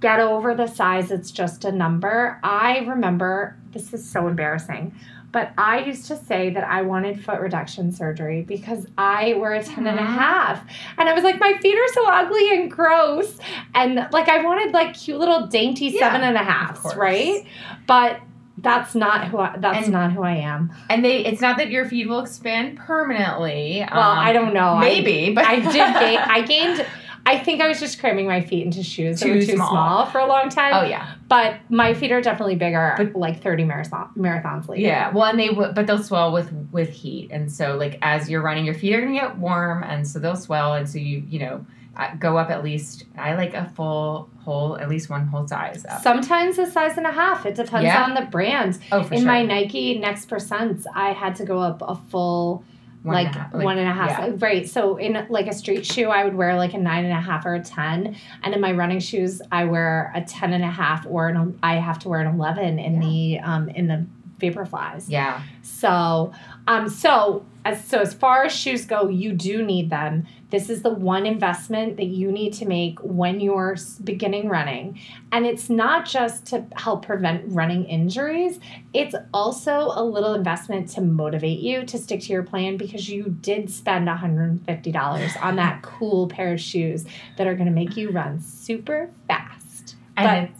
get 0.00 0.20
over 0.20 0.54
the 0.54 0.66
size 0.66 1.10
it's 1.10 1.30
just 1.30 1.64
a 1.64 1.72
number 1.72 2.38
i 2.42 2.78
remember 2.78 3.56
this 3.72 3.92
is 3.92 4.08
so 4.08 4.26
embarrassing 4.26 4.94
but 5.30 5.52
I 5.58 5.84
used 5.84 6.06
to 6.06 6.16
say 6.16 6.50
that 6.50 6.64
I 6.64 6.82
wanted 6.82 7.22
foot 7.22 7.40
reduction 7.40 7.92
surgery 7.92 8.42
because 8.42 8.86
I 8.96 9.34
wear 9.34 9.54
a 9.54 9.62
10 9.62 9.86
and 9.86 9.98
a 9.98 10.02
half. 10.02 10.64
And 10.96 11.08
I 11.08 11.12
was 11.12 11.22
like, 11.22 11.38
my 11.38 11.56
feet 11.60 11.76
are 11.76 11.92
so 11.92 12.06
ugly 12.08 12.54
and 12.54 12.70
gross. 12.70 13.38
And 13.74 14.08
like, 14.10 14.28
I 14.28 14.42
wanted 14.42 14.72
like 14.72 14.94
cute 14.94 15.18
little 15.18 15.46
dainty 15.46 15.86
yeah, 15.86 16.00
seven 16.00 16.22
and 16.22 16.36
a 16.36 16.42
half, 16.42 16.96
right? 16.96 17.44
But 17.86 18.20
that's 18.60 18.94
not 18.94 19.28
who 19.28 19.38
I, 19.38 19.56
that's 19.58 19.84
and, 19.84 19.92
not 19.92 20.12
who 20.12 20.22
I 20.22 20.34
am. 20.36 20.72
And 20.90 21.04
they 21.04 21.24
it's 21.24 21.40
not 21.40 21.58
that 21.58 21.70
your 21.70 21.88
feet 21.88 22.08
will 22.08 22.20
expand 22.20 22.76
permanently. 22.76 23.86
Well, 23.92 24.00
um, 24.00 24.18
I 24.18 24.32
don't 24.32 24.52
know. 24.52 24.78
Maybe, 24.78 25.30
I, 25.30 25.34
but 25.34 25.44
I 25.44 25.56
did 25.56 25.72
gain 25.72 26.18
I 26.18 26.42
gained 26.42 26.86
I 27.30 27.38
think 27.38 27.60
I 27.60 27.68
was 27.68 27.78
just 27.78 27.98
cramming 28.00 28.26
my 28.26 28.40
feet 28.40 28.64
into 28.64 28.82
shoes 28.82 29.20
that 29.20 29.28
were 29.28 29.34
too 29.34 29.56
small. 29.56 29.68
small. 29.70 30.06
for 30.06 30.18
a 30.18 30.26
long 30.26 30.48
time. 30.48 30.72
Oh 30.74 30.82
yeah, 30.88 31.14
But 31.28 31.56
my 31.68 31.92
feet 31.92 32.10
are 32.10 32.20
definitely 32.22 32.56
bigger, 32.56 32.94
But- 32.96 33.14
like 33.14 33.42
30 33.42 33.64
marathon, 33.64 34.08
marathons 34.16 34.66
later. 34.68 34.82
yeah. 34.82 35.10
Well, 35.12 35.24
and 35.24 35.38
they 35.38 35.48
w- 35.48 35.72
but 35.72 35.86
they'll 35.86 36.02
swell 36.02 36.32
with 36.32 36.50
with 36.72 36.88
heat, 36.90 37.28
and 37.30 37.50
so 37.52 37.76
like 37.76 37.98
as 38.02 38.30
you're 38.30 38.40
running, 38.42 38.64
your 38.64 38.74
feet 38.74 38.94
are 38.94 39.00
gonna 39.02 39.12
get 39.12 39.36
warm, 39.38 39.82
and 39.82 40.06
so 40.08 40.18
they'll 40.18 40.36
swell, 40.36 40.72
and 40.74 40.88
so 40.88 40.98
you 40.98 41.22
you 41.28 41.38
know 41.40 41.66
uh, 41.98 42.14
go 42.18 42.36
up 42.38 42.48
at 42.48 42.62
least. 42.64 43.04
I 43.18 43.34
like 43.34 43.54
a 43.54 43.66
full 43.76 44.30
whole, 44.44 44.78
at 44.78 44.88
least 44.88 45.10
one 45.10 45.26
whole 45.26 45.46
size 45.48 45.84
up. 45.90 46.00
Sometimes 46.00 46.56
a 46.58 46.66
size 46.70 46.96
and 46.96 47.06
a 47.06 47.12
half. 47.12 47.44
It 47.44 47.56
depends 47.56 47.84
Yeah. 47.84 48.04
on 48.04 48.14
the 48.14 48.22
brand. 48.22 48.78
oh, 48.92 49.02
for 49.02 49.14
In 49.14 49.20
sure. 49.20 49.26
my 49.26 49.42
Nike 49.42 49.98
Next 49.98 50.30
Percents, 50.30 50.84
I 50.94 51.10
had 51.12 51.34
to 51.36 51.44
go 51.44 51.58
up 51.58 51.82
a 51.82 51.96
full 52.08 52.62
One 53.02 53.14
like, 53.14 53.26
and 53.26 53.36
half, 53.36 53.52
one 53.52 53.78
and 53.78 53.88
a 53.88 53.92
half. 53.92 54.10
yeah. 54.10 54.34
Right. 54.38 54.68
So 54.68 54.96
in 54.96 55.26
like 55.30 55.46
a 55.46 55.54
street 55.54 55.86
shoe, 55.86 56.08
I 56.08 56.24
would 56.24 56.34
wear 56.34 56.56
like 56.56 56.74
a 56.74 56.78
nine 56.78 57.04
and 57.04 57.12
a 57.12 57.20
half 57.20 57.46
or 57.46 57.54
a 57.54 57.62
ten, 57.62 58.16
and 58.42 58.54
in 58.54 58.60
my 58.60 58.72
running 58.72 58.98
shoes, 59.00 59.40
I 59.52 59.64
wear 59.66 60.12
a 60.14 60.22
ten 60.22 60.52
and 60.52 60.64
a 60.64 60.70
half 60.70 61.06
or 61.06 61.28
an 61.28 61.58
I 61.62 61.76
have 61.76 62.00
to 62.00 62.08
wear 62.08 62.20
an 62.20 62.26
eleven 62.26 62.78
in 62.78 62.98
the 62.98 63.38
um 63.40 63.68
in 63.68 63.86
the 63.86 64.06
Vaporflies. 64.38 65.06
Yeah. 65.08 65.42
So 65.62 66.32
um 66.68 66.88
so 66.88 67.44
as 67.64 67.84
so 67.84 67.98
as 68.00 68.14
far 68.14 68.44
as 68.44 68.52
shoes 68.52 68.84
go, 68.84 69.08
you 69.08 69.32
do 69.32 69.62
need 69.64 69.90
them. 69.90 70.26
This 70.50 70.70
is 70.70 70.82
the 70.82 70.90
one 70.90 71.26
investment 71.26 71.98
that 71.98 72.06
you 72.06 72.32
need 72.32 72.54
to 72.54 72.66
make 72.66 72.98
when 73.00 73.40
you're 73.40 73.76
beginning 74.02 74.48
running. 74.48 74.98
And 75.32 75.44
it's 75.44 75.68
not 75.68 76.06
just 76.06 76.46
to 76.46 76.64
help 76.76 77.04
prevent 77.04 77.44
running 77.48 77.84
injuries, 77.84 78.58
it's 78.94 79.14
also 79.34 79.90
a 79.94 80.02
little 80.02 80.34
investment 80.34 80.88
to 80.90 81.02
motivate 81.02 81.58
you 81.58 81.84
to 81.84 81.98
stick 81.98 82.22
to 82.22 82.32
your 82.32 82.42
plan 82.42 82.78
because 82.78 83.08
you 83.08 83.24
did 83.24 83.70
spend 83.70 84.08
$150 84.08 85.42
on 85.42 85.56
that 85.56 85.82
cool 85.82 86.28
pair 86.28 86.54
of 86.54 86.60
shoes 86.60 87.04
that 87.36 87.46
are 87.46 87.54
going 87.54 87.68
to 87.68 87.74
make 87.74 87.96
you 87.96 88.10
run 88.10 88.40
super 88.40 89.10
fast. 89.26 89.96
And 90.16 90.50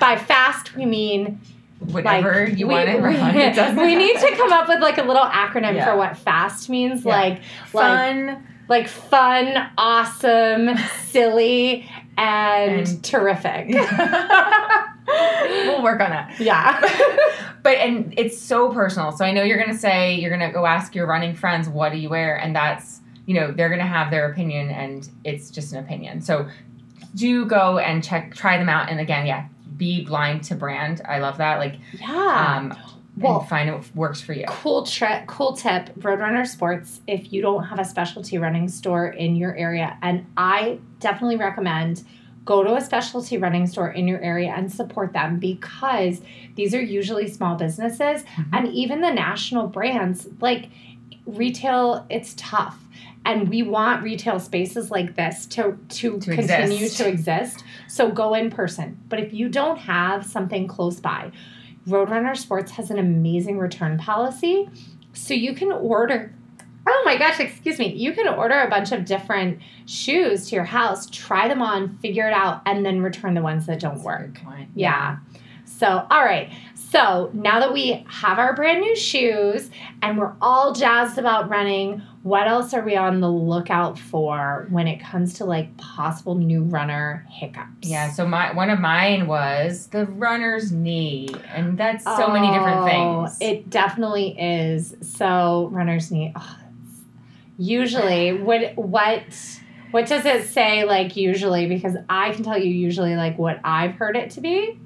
By 0.00 0.16
fast, 0.16 0.74
we 0.74 0.86
mean 0.86 1.40
whatever 1.78 2.48
you 2.48 2.66
we, 2.66 2.74
want 2.74 2.88
we, 2.92 2.94
run. 2.98 3.36
It 3.36 3.54
doesn't 3.54 3.76
we 3.76 3.94
need 3.94 4.16
to 4.18 4.30
come 4.36 4.52
up 4.52 4.68
with 4.68 4.80
like 4.80 4.98
a 4.98 5.02
little 5.02 5.24
acronym 5.24 5.74
Yeah. 5.74 5.84
for 5.92 5.96
what 5.96 6.16
fast 6.16 6.68
means, 6.68 7.04
Yeah. 7.04 7.12
like 7.16 7.42
like 7.72 7.84
fun. 7.84 8.46
like 8.68 8.88
fun, 8.88 9.70
awesome, 9.78 10.76
silly, 11.08 11.88
and, 12.18 12.86
And- 12.88 13.04
terrific. 13.04 13.68
we'll 15.06 15.82
work 15.82 16.00
on 16.00 16.10
that. 16.10 16.34
yeah. 16.40 16.80
but 17.62 17.76
and 17.78 18.14
it's 18.16 18.38
so 18.38 18.72
personal. 18.72 19.12
So 19.12 19.24
I 19.24 19.32
know 19.32 19.42
you're 19.42 19.58
gonna 19.58 19.78
say 19.78 20.14
you're 20.14 20.30
gonna 20.30 20.52
go 20.52 20.66
ask 20.66 20.94
your 20.94 21.06
running 21.06 21.34
friends, 21.34 21.68
what 21.68 21.92
do 21.92 21.98
you 21.98 22.08
wear? 22.08 22.36
And 22.36 22.54
that's 22.56 23.00
you 23.26 23.34
know 23.34 23.52
they're 23.52 23.68
gonna 23.68 23.86
have 23.86 24.10
their 24.10 24.30
opinion, 24.30 24.70
and 24.70 25.08
it's 25.24 25.50
just 25.50 25.72
an 25.72 25.78
opinion. 25.84 26.20
So 26.20 26.48
do 27.14 27.44
go 27.46 27.78
and 27.78 28.02
check, 28.04 28.34
try 28.34 28.58
them 28.58 28.68
out, 28.68 28.90
and 28.90 29.00
again, 29.00 29.26
yeah, 29.26 29.46
be 29.76 30.04
blind 30.04 30.42
to 30.44 30.54
brand. 30.54 31.00
I 31.06 31.18
love 31.18 31.38
that. 31.38 31.58
Like, 31.58 31.76
Yeah. 32.00 32.56
um, 32.58 32.74
well, 33.16 33.40
find 33.40 33.72
what 33.72 33.84
works 33.94 34.20
for 34.20 34.32
you. 34.34 34.44
cool 34.48 34.84
trick, 34.84 35.26
cool 35.26 35.54
tip, 35.56 35.94
Roadrunner 36.00 36.46
Sports, 36.46 37.00
if 37.06 37.32
you 37.32 37.40
don't 37.42 37.64
have 37.64 37.78
a 37.78 37.84
specialty 37.84 38.36
running 38.38 38.68
store 38.68 39.08
in 39.08 39.36
your 39.36 39.54
area, 39.56 39.96
and 40.02 40.26
I 40.36 40.78
definitely 41.00 41.36
recommend 41.36 42.02
go 42.44 42.62
to 42.62 42.76
a 42.76 42.80
specialty 42.80 43.38
running 43.38 43.66
store 43.66 43.90
in 43.90 44.06
your 44.06 44.20
area 44.20 44.52
and 44.56 44.70
support 44.72 45.12
them 45.12 45.38
because 45.40 46.20
these 46.54 46.72
are 46.74 46.80
usually 46.80 47.26
small 47.26 47.56
businesses 47.56 48.22
Mhm. 48.36 48.46
and 48.52 48.68
even 48.68 49.00
the 49.00 49.10
national 49.10 49.66
brands 49.66 50.28
like 50.40 50.68
retail 51.26 52.06
it's 52.10 52.34
tough 52.36 52.78
and 53.24 53.48
we 53.48 53.62
want 53.62 54.02
retail 54.04 54.38
spaces 54.38 54.90
like 54.90 55.16
this 55.16 55.46
to 55.46 55.76
to, 55.88 56.18
To 56.20 56.34
continue 56.34 56.76
exist. 56.84 56.96
to 56.98 57.08
exist 57.08 57.64
so 57.88 58.10
go 58.10 58.34
in 58.34 58.50
person 58.50 58.98
but 59.08 59.18
if 59.18 59.32
you 59.32 59.48
don't 59.48 59.78
have 59.78 60.24
something 60.24 60.68
close 60.68 61.00
by 61.00 61.32
roadrunner 61.88 62.36
sports 62.36 62.70
has 62.72 62.90
an 62.90 62.98
amazing 62.98 63.58
return 63.58 63.98
policy 63.98 64.68
so 65.12 65.34
you 65.34 65.54
can 65.54 65.72
order 65.72 66.32
oh 66.86 67.02
my 67.04 67.16
gosh 67.16 67.40
excuse 67.40 67.78
me 67.80 67.92
you 67.92 68.12
can 68.12 68.28
order 68.28 68.60
a 68.60 68.70
bunch 68.70 68.92
of 68.92 69.04
different 69.04 69.58
shoes 69.86 70.48
to 70.48 70.54
your 70.54 70.64
house 70.64 71.06
try 71.10 71.48
them 71.48 71.60
on 71.62 71.96
figure 71.98 72.28
it 72.28 72.32
out 72.32 72.62
and 72.66 72.86
then 72.86 73.00
return 73.02 73.34
the 73.34 73.42
ones 73.42 73.66
that 73.66 73.80
don't 73.80 73.94
That's 73.94 74.04
work 74.04 74.34
point. 74.42 74.68
yeah. 74.74 75.16
So, 75.78 76.06
all 76.10 76.24
right. 76.24 76.50
So, 76.74 77.30
now 77.34 77.60
that 77.60 77.72
we 77.72 78.02
have 78.08 78.38
our 78.38 78.54
brand 78.54 78.80
new 78.80 78.96
shoes 78.96 79.70
and 80.00 80.16
we're 80.16 80.32
all 80.40 80.72
jazzed 80.72 81.18
about 81.18 81.50
running, 81.50 82.00
what 82.22 82.48
else 82.48 82.72
are 82.72 82.82
we 82.82 82.96
on 82.96 83.20
the 83.20 83.30
lookout 83.30 83.98
for 83.98 84.66
when 84.70 84.86
it 84.86 85.00
comes 85.00 85.34
to 85.34 85.44
like 85.44 85.76
possible 85.76 86.34
new 86.34 86.62
runner 86.62 87.26
hiccups? 87.28 87.88
Yeah, 87.88 88.10
so 88.10 88.26
my 88.26 88.54
one 88.54 88.70
of 88.70 88.80
mine 88.80 89.26
was 89.26 89.88
the 89.88 90.06
runner's 90.06 90.72
knee, 90.72 91.28
and 91.54 91.76
that's 91.76 92.04
so 92.04 92.28
many 92.28 92.46
different 92.46 92.78
Oh, 92.80 93.26
things. 93.26 93.38
It 93.42 93.68
definitely 93.68 94.34
is. 94.40 94.94
So, 95.02 95.68
runner's 95.72 96.10
knee. 96.10 96.32
Oh, 96.34 96.56
usually, 97.58 98.32
what 98.32 98.76
what 98.76 99.24
what 99.90 100.06
does 100.06 100.24
it 100.24 100.48
say 100.48 100.84
like 100.84 101.16
usually? 101.16 101.66
Because 101.66 101.96
I 102.08 102.32
can 102.32 102.44
tell 102.44 102.56
you 102.56 102.70
usually 102.70 103.14
like 103.14 103.36
what 103.36 103.60
I've 103.62 103.92
heard 103.92 104.16
it 104.16 104.30
to 104.30 104.40
be 104.40 104.78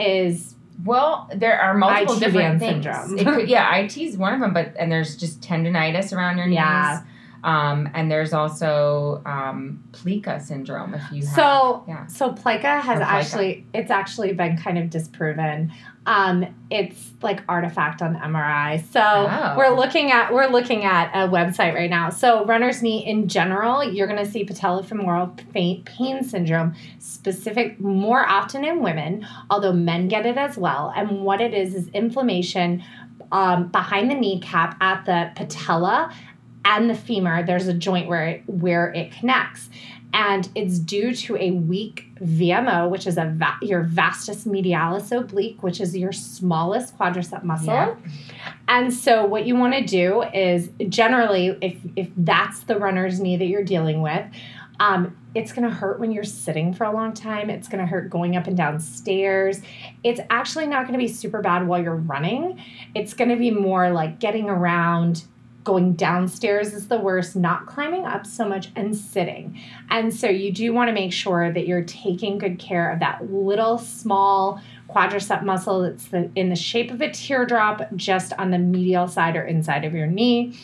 is 0.00 0.54
Well, 0.84 1.28
there 1.34 1.60
are 1.60 1.74
multiple 1.74 2.16
IT 2.16 2.20
different 2.20 2.58
things. 2.60 2.84
syndrome. 2.84 3.18
It 3.18 3.24
could, 3.26 3.48
yeah, 3.56 3.74
IT 3.76 3.96
is 3.98 4.16
one 4.16 4.32
of 4.34 4.40
them, 4.40 4.52
but 4.54 4.74
and 4.78 4.90
there's 4.90 5.16
just 5.16 5.40
tendonitis 5.40 6.12
around 6.16 6.38
your 6.38 6.46
knees. 6.46 6.56
Yeah. 6.56 7.02
Um, 7.42 7.88
and 7.94 8.10
there's 8.10 8.32
also 8.32 9.22
um, 9.24 9.82
plica 9.92 10.40
syndrome 10.40 10.94
if 10.94 11.02
you 11.12 11.24
have. 11.24 11.34
So, 11.34 11.84
yeah. 11.88 12.06
so 12.06 12.32
plica 12.32 12.80
has 12.80 12.98
plica. 12.98 13.04
actually 13.10 13.66
it's 13.72 13.90
actually 13.90 14.32
been 14.32 14.56
kind 14.58 14.78
of 14.78 14.90
disproven. 14.90 15.72
Um, 16.06 16.46
it's 16.70 17.12
like 17.22 17.42
artifact 17.48 18.00
on 18.02 18.16
MRI. 18.16 18.82
So 18.90 19.00
Oh. 19.02 19.54
we're 19.56 19.74
looking 19.76 20.10
at 20.10 20.32
we're 20.32 20.48
looking 20.48 20.84
at 20.84 21.10
a 21.14 21.28
website 21.28 21.74
right 21.74 21.90
now. 21.90 22.08
So 22.10 22.44
runner's 22.46 22.82
knee 22.82 23.04
in 23.06 23.28
general, 23.28 23.84
you're 23.84 24.06
going 24.06 24.22
to 24.24 24.30
see 24.30 24.44
patellofemoral 24.44 25.36
pain, 25.52 25.82
pain 25.84 26.24
syndrome 26.24 26.74
specific 26.98 27.78
more 27.80 28.26
often 28.28 28.64
in 28.64 28.82
women, 28.82 29.26
although 29.50 29.72
men 29.72 30.08
get 30.08 30.26
it 30.26 30.36
as 30.38 30.56
well. 30.56 30.92
And 30.96 31.22
what 31.22 31.40
it 31.40 31.52
is 31.54 31.74
is 31.74 31.88
inflammation 31.88 32.82
um, 33.32 33.68
behind 33.68 34.10
the 34.10 34.14
kneecap 34.14 34.76
at 34.82 35.04
the 35.04 35.30
patella 35.36 36.12
and 36.64 36.90
the 36.90 36.94
femur. 36.94 37.44
There's 37.44 37.68
a 37.68 37.74
joint 37.74 38.08
where 38.08 38.26
it, 38.26 38.42
where 38.46 38.92
it 38.92 39.12
connects 39.12 39.70
and 40.12 40.48
it's 40.54 40.78
due 40.78 41.14
to 41.14 41.36
a 41.36 41.52
weak 41.52 42.06
VMO, 42.20 42.90
which 42.90 43.06
is 43.06 43.16
a 43.16 43.26
va- 43.26 43.58
your 43.62 43.82
vastus 43.82 44.44
medialis 44.44 45.16
oblique, 45.16 45.62
which 45.62 45.80
is 45.80 45.96
your 45.96 46.12
smallest 46.12 46.98
quadricep 46.98 47.44
muscle. 47.44 47.72
Yeah. 47.72 47.94
And 48.66 48.92
so, 48.92 49.24
what 49.24 49.46
you 49.46 49.54
want 49.54 49.74
to 49.74 49.84
do 49.84 50.22
is 50.34 50.70
generally, 50.88 51.56
if 51.60 51.76
if 51.96 52.08
that's 52.16 52.60
the 52.60 52.76
runner's 52.76 53.20
knee 53.20 53.36
that 53.36 53.46
you're 53.46 53.64
dealing 53.64 54.02
with, 54.02 54.24
um, 54.80 55.16
it's 55.34 55.52
going 55.52 55.68
to 55.68 55.74
hurt 55.74 56.00
when 56.00 56.10
you're 56.10 56.24
sitting 56.24 56.74
for 56.74 56.84
a 56.84 56.92
long 56.92 57.12
time. 57.12 57.48
It's 57.48 57.68
going 57.68 57.80
to 57.80 57.86
hurt 57.86 58.10
going 58.10 58.36
up 58.36 58.46
and 58.46 58.56
down 58.56 58.80
stairs. 58.80 59.60
It's 60.02 60.20
actually 60.28 60.66
not 60.66 60.82
going 60.88 60.98
to 60.98 60.98
be 60.98 61.08
super 61.08 61.40
bad 61.40 61.66
while 61.68 61.80
you're 61.80 61.94
running. 61.94 62.60
It's 62.94 63.14
going 63.14 63.30
to 63.30 63.36
be 63.36 63.50
more 63.50 63.90
like 63.90 64.18
getting 64.18 64.48
around. 64.48 65.24
Going 65.62 65.92
downstairs 65.92 66.72
is 66.72 66.88
the 66.88 66.98
worst, 66.98 67.36
not 67.36 67.66
climbing 67.66 68.06
up 68.06 68.26
so 68.26 68.48
much 68.48 68.70
and 68.76 68.96
sitting. 68.96 69.60
And 69.90 70.14
so 70.14 70.26
you 70.26 70.52
do 70.52 70.72
want 70.72 70.88
to 70.88 70.94
make 70.94 71.12
sure 71.12 71.52
that 71.52 71.66
you're 71.66 71.84
taking 71.84 72.38
good 72.38 72.58
care 72.58 72.90
of 72.90 73.00
that 73.00 73.30
little 73.30 73.76
small 73.76 74.60
quadricep 74.88 75.44
muscle 75.44 75.82
that's 75.82 76.08
the, 76.08 76.30
in 76.34 76.48
the 76.48 76.56
shape 76.56 76.90
of 76.90 77.00
a 77.00 77.10
teardrop 77.10 77.82
just 77.94 78.32
on 78.38 78.50
the 78.50 78.58
medial 78.58 79.06
side 79.06 79.36
or 79.36 79.42
inside 79.42 79.84
of 79.84 79.94
your 79.94 80.06
knee. 80.06 80.58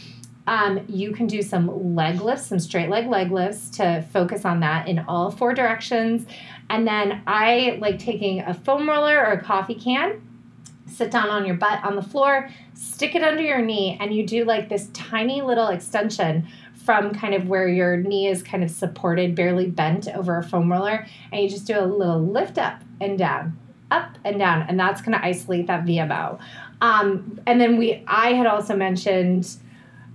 Um, 0.47 0.85
you 0.89 1.13
can 1.13 1.27
do 1.27 1.43
some 1.43 1.95
leg 1.97 2.21
lifts, 2.21 2.47
some 2.47 2.61
straight 2.61 2.89
leg 2.89 3.09
leg 3.09 3.33
lifts 3.33 3.69
to 3.79 4.07
focus 4.13 4.45
on 4.45 4.61
that 4.61 4.87
in 4.87 5.01
all 5.01 5.31
four 5.31 5.55
directions. 5.55 6.27
And 6.71 6.87
then 6.87 7.23
I 7.27 7.79
like 7.81 7.99
taking 7.99 8.41
a 8.41 8.55
foam 8.55 8.89
roller 8.89 9.19
or 9.19 9.33
a 9.33 9.43
coffee 9.43 9.75
can, 9.75 10.23
sit 10.87 11.11
down 11.11 11.29
on 11.29 11.45
your 11.45 11.57
butt 11.57 11.83
on 11.85 11.97
the 11.97 12.03
floor, 12.03 12.49
stick 12.75 13.15
it 13.15 13.23
under 13.23 13.43
your 13.43 13.61
knee, 13.61 13.97
and 14.01 14.15
you 14.15 14.27
do 14.27 14.45
like 14.45 14.69
this 14.69 14.89
tiny 14.93 15.43
little 15.43 15.69
extension 15.69 16.47
from 16.75 17.13
kind 17.13 17.35
of 17.35 17.49
where 17.49 17.69
your 17.69 17.97
knee 17.97 18.29
is 18.29 18.43
kind 18.43 18.63
of 18.63 18.71
supported, 18.71 19.35
barely 19.35 19.67
bent 19.69 20.07
over 20.09 20.39
a 20.39 20.43
foam 20.45 20.71
roller, 20.71 21.05
and 21.33 21.43
you 21.43 21.49
just 21.49 21.67
do 21.67 21.79
a 21.79 21.83
little 21.85 22.21
lift 22.25 22.59
up 22.59 22.81
and 23.01 23.19
down, 23.19 23.59
up 23.91 24.17
and 24.25 24.39
down, 24.39 24.63
and 24.69 24.79
that's 24.79 25.01
going 25.03 25.13
to 25.19 25.25
isolate 25.25 25.67
that 25.67 25.85
VMO. 25.85 26.39
Um, 26.81 27.41
and 27.47 27.61
then 27.61 27.77
we, 27.77 28.05
I 28.07 28.35
had 28.35 28.47
also 28.47 28.77
mentioned 28.77 29.57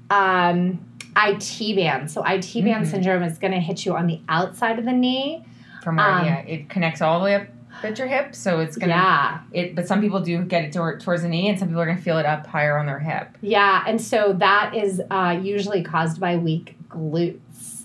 um, 0.10 0.80
IT 1.18 1.76
band. 1.76 2.10
So 2.10 2.24
IT 2.24 2.54
band 2.64 2.86
Mhm. 2.86 2.88
syndrome 2.88 3.24
is 3.24 3.38
going 3.38 3.52
to 3.54 3.60
hit 3.60 3.86
you 3.86 3.96
on 3.96 4.08
the 4.08 4.22
outside 4.30 4.80
of 4.80 4.86
the 4.86 4.92
knee. 4.94 5.44
From 5.84 5.98
where, 5.98 6.08
Um, 6.10 6.26
yeah, 6.26 6.38
it 6.40 6.70
connects 6.70 7.02
all 7.02 7.20
the 7.20 7.26
way 7.26 7.36
up 7.36 7.48
at 7.84 7.98
your 7.98 8.08
hip, 8.08 8.36
so 8.36 8.60
it's 8.60 8.78
gonna. 8.78 8.94
Yeah, 8.94 9.40
It, 9.52 9.76
but 9.76 9.88
some 9.88 10.02
people 10.02 10.20
do 10.22 10.44
get 10.44 10.64
it 10.64 10.74
toward, 10.74 11.02
towards 11.02 11.22
the 11.24 11.30
knee, 11.30 11.50
and 11.50 11.58
some 11.60 11.68
people 11.68 11.82
are 11.82 11.86
gonna 11.86 12.02
feel 12.02 12.18
it 12.18 12.26
up 12.26 12.48
higher 12.48 12.78
on 12.78 12.86
their 12.86 13.00
hip. 13.00 13.38
yeah, 13.42 13.84
and 13.88 14.02
so 14.02 14.34
that 14.34 14.74
is 14.76 15.02
uh, 15.12 15.40
usually 15.42 15.84
caused 15.84 16.20
by 16.20 16.38
weak 16.38 16.76
glutes. 16.90 17.84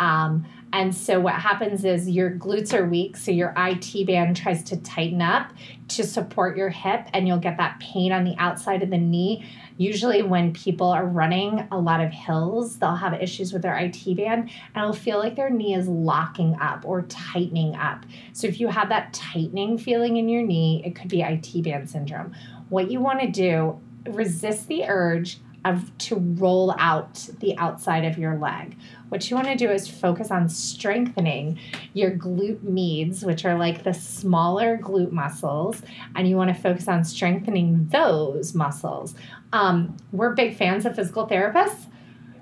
Um, 0.00 0.46
And 0.74 0.92
so 0.92 1.20
what 1.20 1.34
happens 1.34 1.84
is 1.84 2.10
your 2.10 2.32
glutes 2.32 2.74
are 2.74 2.84
weak, 2.84 3.16
so 3.16 3.30
your 3.30 3.54
IT 3.56 4.08
band 4.08 4.36
tries 4.36 4.64
to 4.64 4.76
tighten 4.76 5.22
up 5.22 5.52
to 5.86 6.02
support 6.02 6.56
your 6.56 6.68
hip, 6.68 7.06
and 7.12 7.28
you'll 7.28 7.38
get 7.38 7.58
that 7.58 7.78
pain 7.78 8.10
on 8.10 8.24
the 8.24 8.34
outside 8.38 8.82
of 8.82 8.90
the 8.90 8.98
knee. 8.98 9.48
Usually, 9.76 10.22
when 10.22 10.52
people 10.52 10.88
are 10.88 11.06
running 11.06 11.68
a 11.70 11.78
lot 11.78 12.00
of 12.00 12.10
hills, 12.10 12.76
they'll 12.78 12.96
have 12.96 13.14
issues 13.14 13.52
with 13.52 13.62
their 13.62 13.76
IT 13.76 14.16
band 14.16 14.50
and 14.74 14.82
it'll 14.82 14.92
feel 14.92 15.20
like 15.20 15.36
their 15.36 15.48
knee 15.48 15.76
is 15.76 15.86
locking 15.86 16.56
up 16.60 16.84
or 16.84 17.02
tightening 17.02 17.76
up. 17.76 18.04
So, 18.32 18.48
if 18.48 18.58
you 18.58 18.66
have 18.66 18.88
that 18.88 19.12
tightening 19.12 19.78
feeling 19.78 20.16
in 20.16 20.28
your 20.28 20.42
knee, 20.42 20.82
it 20.84 20.96
could 20.96 21.08
be 21.08 21.22
IT 21.22 21.62
band 21.62 21.88
syndrome. 21.88 22.34
What 22.68 22.90
you 22.90 22.98
want 22.98 23.20
to 23.20 23.28
do, 23.28 23.78
resist 24.06 24.66
the 24.66 24.86
urge 24.86 25.38
of 25.64 25.96
to 25.98 26.16
roll 26.16 26.74
out 26.78 27.28
the 27.40 27.56
outside 27.56 28.04
of 28.04 28.18
your 28.18 28.36
leg. 28.36 28.76
What 29.08 29.30
you 29.30 29.36
want 29.36 29.48
to 29.48 29.56
do 29.56 29.70
is 29.70 29.88
focus 29.88 30.30
on 30.30 30.48
strengthening 30.48 31.58
your 31.92 32.10
glute 32.10 32.62
medius, 32.62 33.22
which 33.22 33.44
are 33.44 33.58
like 33.58 33.84
the 33.84 33.94
smaller 33.94 34.78
glute 34.78 35.12
muscles, 35.12 35.82
and 36.14 36.28
you 36.28 36.36
want 36.36 36.54
to 36.54 36.60
focus 36.60 36.88
on 36.88 37.04
strengthening 37.04 37.88
those 37.88 38.54
muscles. 38.54 39.14
Um, 39.52 39.96
we're 40.12 40.34
big 40.34 40.56
fans 40.56 40.84
of 40.84 40.96
physical 40.96 41.26
therapists. 41.26 41.86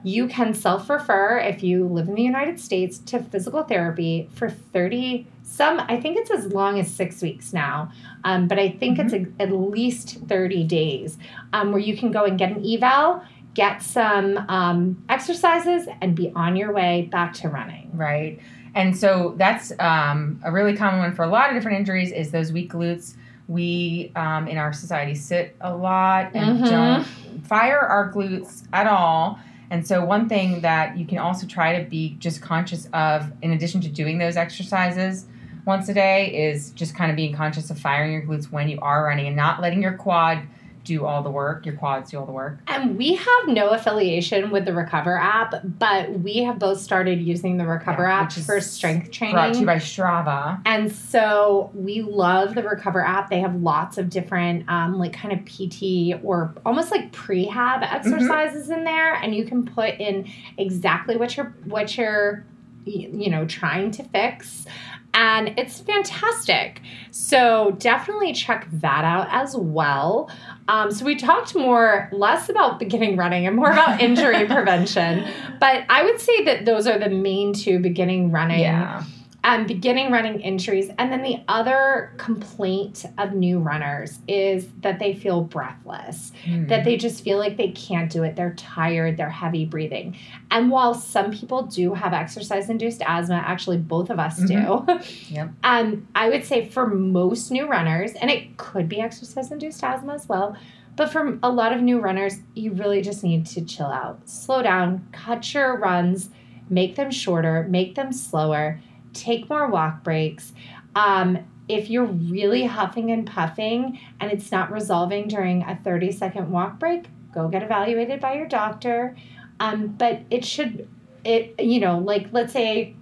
You 0.05 0.26
can 0.26 0.52
self 0.55 0.91
refer 0.91 1.38
if 1.38 1.62
you 1.62 1.87
live 1.87 2.09
in 2.09 2.14
the 2.14 2.23
United 2.23 2.59
States 2.59 2.99
to 2.99 3.23
physical 3.23 3.62
therapy 3.62 4.29
for 4.35 4.50
30 4.50 5.29
some 5.52 5.80
i 5.88 6.00
think 6.00 6.16
it's 6.16 6.30
as 6.30 6.47
long 6.52 6.80
as 6.80 6.90
six 6.90 7.21
weeks 7.21 7.52
now 7.52 7.90
um, 8.25 8.49
but 8.49 8.59
i 8.59 8.68
think 8.71 8.99
mm-hmm. 8.99 9.14
it's 9.14 9.40
a, 9.40 9.42
at 9.42 9.52
least 9.52 10.18
30 10.26 10.64
days 10.64 11.18
um, 11.52 11.73
where 11.73 11.80
you 11.80 11.97
can 11.97 12.11
go 12.11 12.25
and 12.25 12.38
get 12.38 12.50
an 12.52 12.64
eval 12.64 13.23
get 13.54 13.82
some 13.82 14.38
um, 14.49 15.04
exercises 15.11 15.87
and 16.00 16.16
be 16.16 16.32
on 16.35 16.56
your 16.56 16.73
way 16.73 17.09
back 17.12 17.35
to 17.35 17.49
running 17.49 17.90
right 17.94 18.40
and 18.75 18.97
so 18.97 19.35
that's 19.37 19.73
um, 19.78 20.40
a 20.44 20.50
really 20.50 20.75
common 20.75 21.00
one 21.00 21.14
for 21.14 21.25
a 21.25 21.28
lot 21.28 21.50
of 21.50 21.54
different 21.54 21.78
injuries 21.78 22.11
is 22.12 22.30
those 22.30 22.50
weak 22.50 22.73
glutes 22.73 23.14
we 23.49 24.11
um, 24.16 24.49
in 24.49 24.56
our 24.56 24.73
society 24.73 25.14
sit 25.14 25.54
a 25.61 25.75
lot 25.75 26.30
and 26.35 26.61
mm-hmm. 26.61 26.64
don't 26.64 27.04
fire 27.47 27.80
our 27.80 28.11
glutes 28.11 28.62
at 28.73 28.87
all 28.87 29.38
and 29.73 29.88
so, 29.88 30.04
one 30.04 30.28
thing 30.28 30.61
that 30.61 30.99
you 30.99 31.06
can 31.06 31.16
also 31.16 31.47
try 31.47 31.78
to 31.78 31.88
be 31.88 32.16
just 32.18 32.42
conscious 32.42 32.90
of, 32.92 33.32
in 33.40 33.52
addition 33.52 33.80
to 33.80 33.88
doing 33.88 34.18
those 34.18 34.37
exercises 34.37 35.25
once 35.64 35.88
a 35.88 35.95
day, 35.95 36.49
is 36.49 36.71
just 36.71 36.95
kind 36.95 37.11
of 37.11 37.16
being 37.16 37.35
conscious 37.35 37.71
of 37.71 37.78
firing 37.78 38.12
your 38.12 38.23
glutes 38.23 38.50
when 38.50 38.69
you 38.69 38.78
are 38.81 39.04
running 39.04 39.26
and 39.26 39.37
not 39.37 39.61
letting 39.61 39.83
your 39.83 39.95
quad 39.95 40.42
do 40.85 41.04
all 41.04 41.23
the 41.23 41.31
work, 41.31 41.64
your 41.64 41.76
quads 41.76 42.11
do 42.11 42.19
all 42.19 42.26
the 42.26 42.33
work. 42.33 42.59
And 42.66 42.97
we 42.97 43.14
have 43.14 43.49
no 43.49 43.69
affiliation 43.71 44.50
with 44.50 44.64
the 44.64 44.73
Recover 44.73 45.16
app, 45.16 45.54
but 45.64 46.11
we 46.21 46.38
have 46.38 46.59
both 46.59 46.81
started 46.81 47.21
using 47.21 47.57
the 47.57 47.66
Recover 47.66 48.04
yeah, 48.04 48.23
app 48.23 48.33
for 48.33 48.61
strength 48.61 49.11
training. 49.11 49.35
Brought 49.35 49.54
to 49.54 49.61
you 49.61 49.66
by 49.66 49.76
Strava. 49.76 50.61
And 50.64 50.90
so 50.90 51.71
we 51.75 52.02
love 52.02 52.54
the 52.54 52.62
Recover 52.62 53.04
app. 53.04 53.31
They 53.31 53.40
have 53.40 53.54
lots 53.57 53.99
of 53.99 54.11
different, 54.11 54.69
um, 54.69 54.99
like 54.99 55.12
kind 55.12 55.33
of 55.33 55.45
PT 55.45 56.25
or 56.25 56.54
almost 56.66 56.90
like 56.90 57.12
prehab 57.12 57.83
mm-hmm. 57.83 57.95
exercises 57.95 58.64
mm-hmm. 58.64 58.78
in 58.78 58.85
there, 58.85 59.14
and 59.14 59.35
you 59.35 59.45
can 59.45 59.64
put 59.64 60.00
in 60.00 60.28
exactly 60.59 61.16
what 61.16 61.37
you're 61.37 61.54
what 61.64 61.97
you're 61.97 62.45
you 62.85 63.31
know 63.31 63.47
trying 63.47 63.91
to 63.93 64.03
fix 64.05 64.67
and 65.15 65.53
it's 65.59 65.79
fantastic. 65.81 66.81
So 67.11 67.77
definitely 67.79 68.33
check 68.33 68.67
that 68.73 69.05
out 69.05 69.29
as 69.31 69.55
well. 69.55 70.31
Um, 70.69 70.91
so 70.91 71.05
we 71.05 71.17
talked 71.17 71.55
more, 71.55 72.09
less 72.12 72.49
about 72.49 72.79
beginning 72.79 73.17
running 73.17 73.47
and 73.47 73.55
more 73.55 73.71
about 73.71 74.01
injury 74.03 74.47
prevention. 74.47 75.27
But 75.61 75.85
I 75.91 76.05
would 76.05 76.19
say 76.19 76.45
that 76.45 76.65
those 76.65 76.87
are 76.87 76.99
the 76.99 77.11
main 77.11 77.53
two 77.53 77.79
beginning 77.79 78.31
running. 78.31 78.61
Yeah 78.61 79.05
um, 79.44 79.66
beginning 79.66 80.12
running 80.12 80.40
injuries. 80.40 80.90
And 80.99 81.12
then 81.12 81.22
the 81.22 81.40
other 81.49 82.14
complaint 82.16 83.04
of 83.18 83.32
new 83.32 83.58
runners 83.58 84.20
is 84.28 84.68
that 84.82 85.00
they 85.00 85.14
feel 85.14 85.42
breathless, 85.42 86.30
mm. 86.44 86.68
that 86.68 86.84
they 86.84 86.96
just 86.96 87.25
feel 87.25 87.38
like 87.38 87.56
they 87.56 87.72
can't 87.72 88.11
do 88.11 88.22
it. 88.22 88.37
They're 88.37 88.54
tired, 88.54 89.16
they're 89.16 89.28
heavy 89.28 89.64
breathing. 89.64 90.16
And 90.50 90.70
while 90.70 90.94
some 90.94 91.33
people 91.33 91.62
do 91.62 91.94
have 91.94 92.12
exercise 92.12 92.70
induced 92.70 93.02
asthma, 93.05 93.42
actually, 93.44 93.78
both 93.78 94.11
of 94.11 94.18
us 94.18 94.40
mm-hmm. 94.40 94.96
do. 94.96 95.02
Yep. 95.33 95.50
Um, 95.64 96.07
I 96.14 96.28
would 96.28 96.44
say 96.44 96.68
for 96.68 96.87
most 96.87 97.50
new 97.50 97.66
runners, 97.66 98.12
and 98.12 98.31
it 98.31 98.57
could 98.57 98.88
be 98.88 99.00
exercise 99.00 99.50
induced 99.50 99.83
asthma 99.83 100.14
as 100.14 100.28
well. 100.28 100.57
But 100.94 101.11
for 101.11 101.38
a 101.42 101.50
lot 101.50 101.72
of 101.72 101.81
new 101.81 102.00
runners, 102.00 102.37
you 102.55 102.72
really 102.72 103.00
just 103.00 103.24
need 103.24 103.46
to 103.46 103.64
chill 103.64 103.87
out, 103.87 104.28
slow 104.28 104.62
down, 104.62 105.07
cut 105.12 105.55
your 105.55 105.78
runs, 105.78 106.28
make 106.68 106.96
them 106.96 107.11
shorter, 107.11 107.66
make 107.68 107.94
them 107.94 108.12
slower, 108.12 108.81
take 109.12 109.48
more 109.48 109.68
walk 109.68 110.03
breaks. 110.03 110.53
Um, 110.94 111.38
if 111.68 111.88
you're 111.88 112.05
really 112.05 112.64
huffing 112.64 113.11
and 113.11 113.27
puffing 113.27 113.98
and 114.20 114.33
it's 114.33 114.51
not 114.51 114.70
resolving 114.70 115.29
during 115.29 115.62
a 115.62 115.77
30 115.77 116.12
second 116.12 116.51
walk 116.51 116.79
break, 116.79 117.07
go 117.33 117.48
get 117.48 117.62
evaluated 117.62 118.20
by 118.20 118.35
your 118.35 118.46
doctor. 118.46 119.16
Um, 119.61 119.88
but 119.88 120.22
it 120.31 120.44
should, 120.44 120.88
it 121.25 121.59
you 121.61 121.81
know, 121.81 121.98
like 121.98 122.29
let's 122.33 122.53
say 122.53 122.94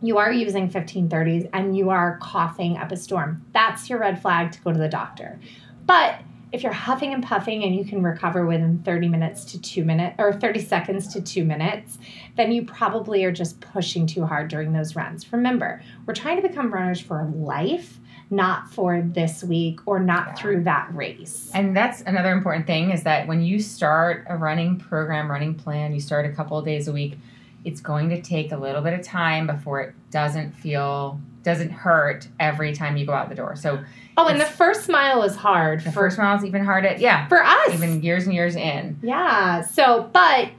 you 0.00 0.18
are 0.18 0.32
using 0.32 0.70
1530s 0.70 1.50
and 1.52 1.76
you 1.76 1.90
are 1.90 2.18
coughing 2.22 2.76
up 2.76 2.92
a 2.92 2.96
storm. 2.96 3.44
That's 3.52 3.90
your 3.90 3.98
red 3.98 4.22
flag 4.22 4.52
to 4.52 4.60
go 4.60 4.72
to 4.72 4.78
the 4.78 4.88
doctor. 4.88 5.40
But 5.86 6.20
if 6.52 6.62
you're 6.62 6.72
huffing 6.72 7.12
and 7.12 7.22
puffing 7.22 7.62
and 7.64 7.74
you 7.74 7.84
can 7.84 8.02
recover 8.02 8.46
within 8.46 8.78
30 8.82 9.08
minutes 9.08 9.44
to 9.44 9.60
two 9.60 9.84
minutes 9.84 10.16
or 10.18 10.32
30 10.32 10.60
seconds 10.60 11.12
to 11.12 11.20
two 11.20 11.44
minutes, 11.44 11.98
then 12.36 12.52
you 12.52 12.64
probably 12.64 13.24
are 13.24 13.32
just 13.32 13.60
pushing 13.60 14.06
too 14.06 14.24
hard 14.24 14.48
during 14.48 14.72
those 14.72 14.96
runs. 14.96 15.30
Remember, 15.32 15.82
we're 16.06 16.14
trying 16.14 16.40
to 16.40 16.46
become 16.46 16.72
runners 16.72 17.00
for 17.00 17.30
life, 17.34 17.98
not 18.30 18.70
for 18.70 19.02
this 19.02 19.44
week 19.44 19.80
or 19.86 19.98
not 19.98 20.28
yeah. 20.28 20.34
through 20.34 20.64
that 20.64 20.88
race. 20.94 21.50
And 21.54 21.76
that's 21.76 22.00
another 22.02 22.32
important 22.32 22.66
thing 22.66 22.90
is 22.90 23.02
that 23.02 23.26
when 23.26 23.42
you 23.42 23.60
start 23.60 24.24
a 24.28 24.36
running 24.36 24.78
program, 24.78 25.30
running 25.30 25.54
plan, 25.54 25.92
you 25.92 26.00
start 26.00 26.24
a 26.26 26.32
couple 26.32 26.58
of 26.58 26.64
days 26.64 26.88
a 26.88 26.92
week, 26.92 27.18
it's 27.64 27.80
going 27.80 28.08
to 28.10 28.22
take 28.22 28.52
a 28.52 28.56
little 28.56 28.80
bit 28.80 28.94
of 28.94 29.02
time 29.02 29.46
before 29.46 29.80
it 29.80 29.94
doesn't 30.10 30.52
feel 30.52 31.20
doesn't 31.48 31.70
hurt 31.70 32.28
every 32.38 32.74
time 32.74 32.96
you 32.98 33.06
go 33.06 33.12
out 33.12 33.28
the 33.30 33.34
door. 33.34 33.56
So 33.56 33.82
Oh, 34.18 34.26
and 34.26 34.40
the 34.40 34.44
first 34.44 34.88
mile 34.88 35.22
is 35.22 35.36
hard. 35.36 35.78
The 35.80 35.92
for, 35.92 36.00
first 36.00 36.18
mile 36.18 36.36
is 36.36 36.44
even 36.44 36.64
harder. 36.64 36.96
Yeah. 36.98 37.28
For 37.28 37.42
us. 37.42 37.72
Even 37.72 38.02
years 38.02 38.24
and 38.24 38.34
years 38.34 38.56
in. 38.56 38.98
Yeah. 39.00 39.62
So, 39.62 40.10
but 40.12 40.50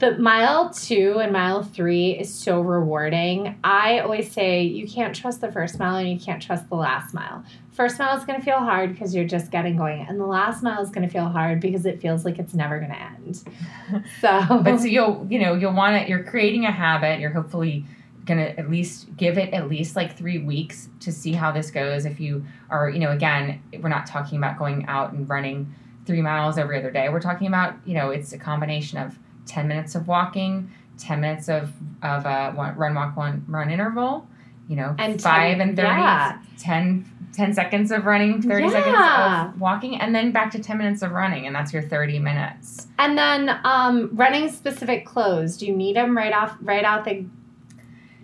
the 0.00 0.18
mile 0.18 0.70
two 0.70 1.18
and 1.20 1.32
mile 1.32 1.62
three 1.62 2.10
is 2.10 2.34
so 2.34 2.60
rewarding. 2.60 3.56
I 3.62 4.00
always 4.00 4.32
say 4.32 4.62
you 4.62 4.88
can't 4.88 5.14
trust 5.14 5.40
the 5.40 5.52
first 5.52 5.78
mile 5.78 5.96
and 5.96 6.10
you 6.10 6.18
can't 6.18 6.42
trust 6.42 6.68
the 6.68 6.74
last 6.74 7.14
mile. 7.14 7.44
First 7.70 8.00
mile 8.00 8.18
is 8.18 8.24
going 8.24 8.38
to 8.38 8.44
feel 8.44 8.58
hard 8.58 8.92
because 8.92 9.14
you're 9.14 9.24
just 9.24 9.50
getting 9.50 9.76
going, 9.76 10.06
and 10.08 10.20
the 10.20 10.26
last 10.26 10.62
mile 10.62 10.82
is 10.82 10.90
going 10.90 11.06
to 11.06 11.12
feel 11.12 11.28
hard 11.28 11.60
because 11.60 11.86
it 11.86 12.00
feels 12.00 12.24
like 12.24 12.38
it's 12.38 12.54
never 12.54 12.78
going 12.78 12.90
to 12.90 13.00
end. 13.00 13.44
So, 14.20 14.60
but 14.64 14.78
so 14.78 14.86
you'll 14.86 15.26
you 15.30 15.38
know 15.38 15.54
you'll 15.54 15.74
want 15.74 15.96
it. 15.96 16.08
You're 16.08 16.24
creating 16.24 16.64
a 16.66 16.72
habit. 16.72 17.20
You're 17.20 17.30
hopefully 17.30 17.84
gonna 18.24 18.54
at 18.56 18.70
least 18.70 19.14
give 19.16 19.38
it 19.38 19.52
at 19.52 19.68
least 19.68 19.96
like 19.96 20.16
three 20.16 20.38
weeks 20.38 20.88
to 21.00 21.12
see 21.12 21.32
how 21.32 21.52
this 21.52 21.70
goes 21.70 22.04
if 22.04 22.20
you 22.20 22.44
are 22.70 22.88
you 22.88 22.98
know 22.98 23.10
again 23.10 23.62
we're 23.82 23.88
not 23.88 24.06
talking 24.06 24.38
about 24.38 24.58
going 24.58 24.86
out 24.86 25.12
and 25.12 25.28
running 25.28 25.72
three 26.06 26.22
miles 26.22 26.58
every 26.58 26.78
other 26.78 26.90
day 26.90 27.08
we're 27.08 27.20
talking 27.20 27.46
about 27.46 27.74
you 27.84 27.94
know 27.94 28.10
it's 28.10 28.32
a 28.32 28.38
combination 28.38 28.98
of 28.98 29.18
10 29.46 29.68
minutes 29.68 29.94
of 29.94 30.08
walking 30.08 30.70
10 30.98 31.20
minutes 31.20 31.48
of 31.48 31.72
of 32.02 32.24
a 32.24 32.54
run 32.76 32.94
walk 32.94 33.16
one 33.16 33.44
run 33.48 33.70
interval 33.70 34.26
you 34.68 34.76
know 34.76 34.94
and 34.98 35.20
5 35.20 35.60
and 35.60 35.76
30 35.76 35.88
yeah. 35.88 36.38
10 36.58 37.10
10 37.34 37.52
seconds 37.52 37.90
of 37.90 38.06
running 38.06 38.40
30 38.40 38.64
yeah. 38.64 38.70
seconds 38.70 39.54
of 39.54 39.60
walking 39.60 40.00
and 40.00 40.14
then 40.14 40.30
back 40.30 40.50
to 40.52 40.58
10 40.58 40.78
minutes 40.78 41.02
of 41.02 41.10
running 41.10 41.46
and 41.46 41.54
that's 41.54 41.72
your 41.72 41.82
30 41.82 42.20
minutes 42.20 42.86
and 42.98 43.18
then 43.18 43.60
um, 43.64 44.08
running 44.12 44.50
specific 44.50 45.04
clothes 45.04 45.56
do 45.56 45.66
you 45.66 45.74
need 45.74 45.96
them 45.96 46.16
right 46.16 46.32
off 46.32 46.56
right 46.62 46.84
out 46.84 47.04
the 47.04 47.26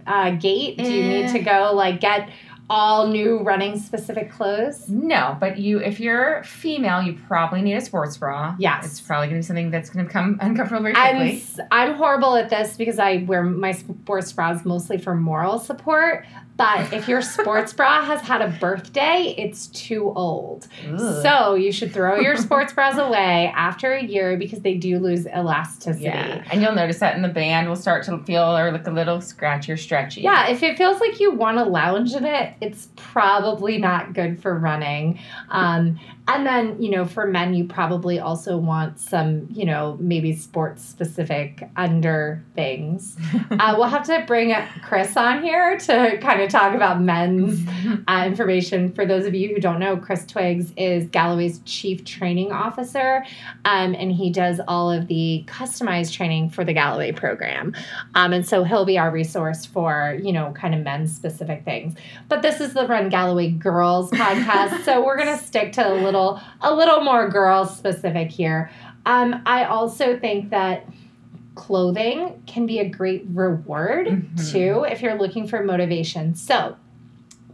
uh, 0.06 0.30
gate? 0.32 0.78
Do 0.78 0.90
you 0.90 1.04
need 1.04 1.28
to 1.32 1.40
eh. 1.40 1.42
go 1.42 1.74
like 1.74 2.00
get 2.00 2.28
all 2.70 3.09
new 3.09 3.40
running 3.40 3.78
specific 3.78 4.30
clothes? 4.30 4.88
No, 4.88 5.37
but 5.40 5.59
you 5.59 5.80
if 5.80 5.98
you're 6.00 6.42
female, 6.44 7.02
you 7.02 7.18
probably 7.26 7.61
need 7.61 7.74
a 7.74 7.80
sports 7.80 8.16
bra. 8.16 8.54
Yes. 8.59 8.87
It's 8.87 9.00
probably 9.00 9.26
gonna 9.26 9.40
be 9.40 9.42
something 9.42 9.70
that's 9.70 9.90
gonna 9.90 10.06
become 10.06 10.38
uncomfortable 10.40 10.83
very 10.85 10.94
quickly. 10.94 11.44
I'm, 11.70 11.90
I'm 11.90 11.94
horrible 11.96 12.37
at 12.37 12.48
this 12.48 12.76
because 12.76 12.98
I 12.98 13.24
wear 13.26 13.42
my 13.42 13.72
sports 13.72 14.33
bras 14.33 14.64
mostly 14.64 14.96
for 14.98 15.14
moral 15.14 15.59
support, 15.59 16.24
but 16.61 16.92
if 16.92 17.09
your 17.09 17.22
sports 17.22 17.72
bra 17.80 18.04
has 18.04 18.20
had 18.20 18.42
a 18.42 18.48
birthday, 18.61 19.35
it's 19.38 19.68
too 19.68 20.12
old. 20.14 20.68
Ugh. 20.87 21.22
So 21.22 21.54
you 21.54 21.72
should 21.72 21.90
throw 21.90 22.20
your 22.20 22.37
sports 22.37 22.74
bras 22.74 22.98
away 22.98 23.50
after 23.56 23.94
a 23.94 24.04
year 24.04 24.37
because 24.37 24.61
they 24.61 24.74
do 24.74 24.98
lose 24.98 25.26
elasticity. 25.26 26.04
Yeah. 26.04 26.44
And 26.52 26.61
you'll 26.61 26.74
notice 26.74 26.98
that 26.98 27.16
in 27.16 27.22
the 27.22 27.28
band 27.28 27.66
will 27.66 27.76
start 27.76 28.04
to 28.04 28.18
feel 28.24 28.59
or 28.59 28.70
look 28.72 28.87
a 28.87 28.90
little 28.90 29.22
scratchy 29.22 29.72
or 29.72 29.78
stretchy. 29.78 30.20
Yeah, 30.20 30.48
if 30.48 30.62
it 30.62 30.76
feels 30.76 31.00
like 31.00 31.18
you 31.18 31.33
want 31.33 31.56
to 31.56 31.64
lounge 31.64 32.12
in 32.12 32.26
it, 32.26 32.52
it's 32.61 32.88
probably 32.96 33.79
not 33.79 34.12
good 34.12 34.40
for 34.40 34.59
running. 34.59 35.18
Um, 35.51 35.99
And 36.32 36.46
then, 36.46 36.80
you 36.80 36.92
know, 36.92 37.06
for 37.06 37.26
men, 37.26 37.54
you 37.54 37.64
probably 37.64 38.20
also 38.20 38.56
want 38.56 39.00
some, 39.00 39.48
you 39.50 39.64
know, 39.64 39.96
maybe 39.98 40.32
sports 40.36 40.80
specific 40.80 41.68
under 41.74 42.44
things. 42.54 43.16
uh, 43.50 43.74
we'll 43.76 43.88
have 43.88 44.04
to 44.04 44.22
bring 44.28 44.54
Chris 44.80 45.16
on 45.16 45.42
here 45.42 45.76
to 45.76 46.18
kind 46.18 46.40
of 46.40 46.48
talk 46.48 46.76
about 46.76 47.00
men's 47.00 47.66
uh, 48.08 48.22
information. 48.24 48.92
For 48.92 49.04
those 49.04 49.26
of 49.26 49.34
you 49.34 49.48
who 49.48 49.60
don't 49.60 49.80
know, 49.80 49.96
Chris 49.96 50.24
Twiggs 50.24 50.72
is 50.76 51.08
Galloway's 51.08 51.58
chief 51.64 52.04
training 52.04 52.52
officer, 52.52 53.24
um, 53.64 53.96
and 53.96 54.12
he 54.12 54.30
does 54.30 54.60
all 54.68 54.88
of 54.88 55.08
the 55.08 55.42
customized 55.48 56.12
training 56.12 56.50
for 56.50 56.64
the 56.64 56.72
Galloway 56.72 57.10
program. 57.10 57.74
Um, 58.14 58.32
and 58.32 58.46
so 58.46 58.62
he'll 58.62 58.84
be 58.84 58.98
our 58.98 59.10
resource 59.10 59.66
for, 59.66 60.16
you 60.22 60.32
know, 60.32 60.52
kind 60.52 60.76
of 60.76 60.82
men's 60.82 61.12
specific 61.12 61.64
things. 61.64 61.96
But 62.28 62.42
this 62.42 62.60
is 62.60 62.72
the 62.72 62.86
Run 62.86 63.08
Galloway 63.08 63.50
Girls 63.50 64.12
podcast, 64.12 64.84
so 64.84 65.04
we're 65.04 65.16
going 65.16 65.36
to 65.36 65.44
stick 65.44 65.72
to 65.72 65.92
a 65.92 65.94
little 65.94 66.19
little 66.20 66.40
a 66.61 66.74
little 66.74 67.00
more 67.00 67.28
girl 67.28 67.64
specific 67.66 68.30
here. 68.30 68.70
Um, 69.06 69.42
I 69.46 69.64
also 69.64 70.18
think 70.18 70.50
that 70.50 70.87
clothing 71.54 72.42
can 72.46 72.66
be 72.66 72.78
a 72.78 72.88
great 72.88 73.24
reward 73.33 74.06
mm-hmm. 74.06 74.50
too 74.50 74.85
if 74.88 75.02
you're 75.02 75.18
looking 75.18 75.46
for 75.46 75.62
motivation. 75.62 76.35
So, 76.35 76.76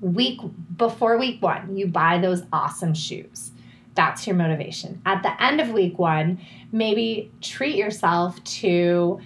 week 0.01 0.41
before 0.77 1.19
week 1.19 1.43
1, 1.43 1.77
you 1.77 1.87
buy 1.87 2.19
those 2.19 2.43
awesome 2.53 2.95
shoes. 2.95 3.53
That's 3.95 4.27
your 4.27 4.37
motivation. 4.37 5.01
At 5.07 5.23
the 5.23 5.43
end 5.43 5.61
of 5.61 5.71
week 5.71 5.99
1, 5.99 6.39
maybe 6.71 7.31
treat 7.41 7.77
yourself 7.77 8.43
to 8.45 9.21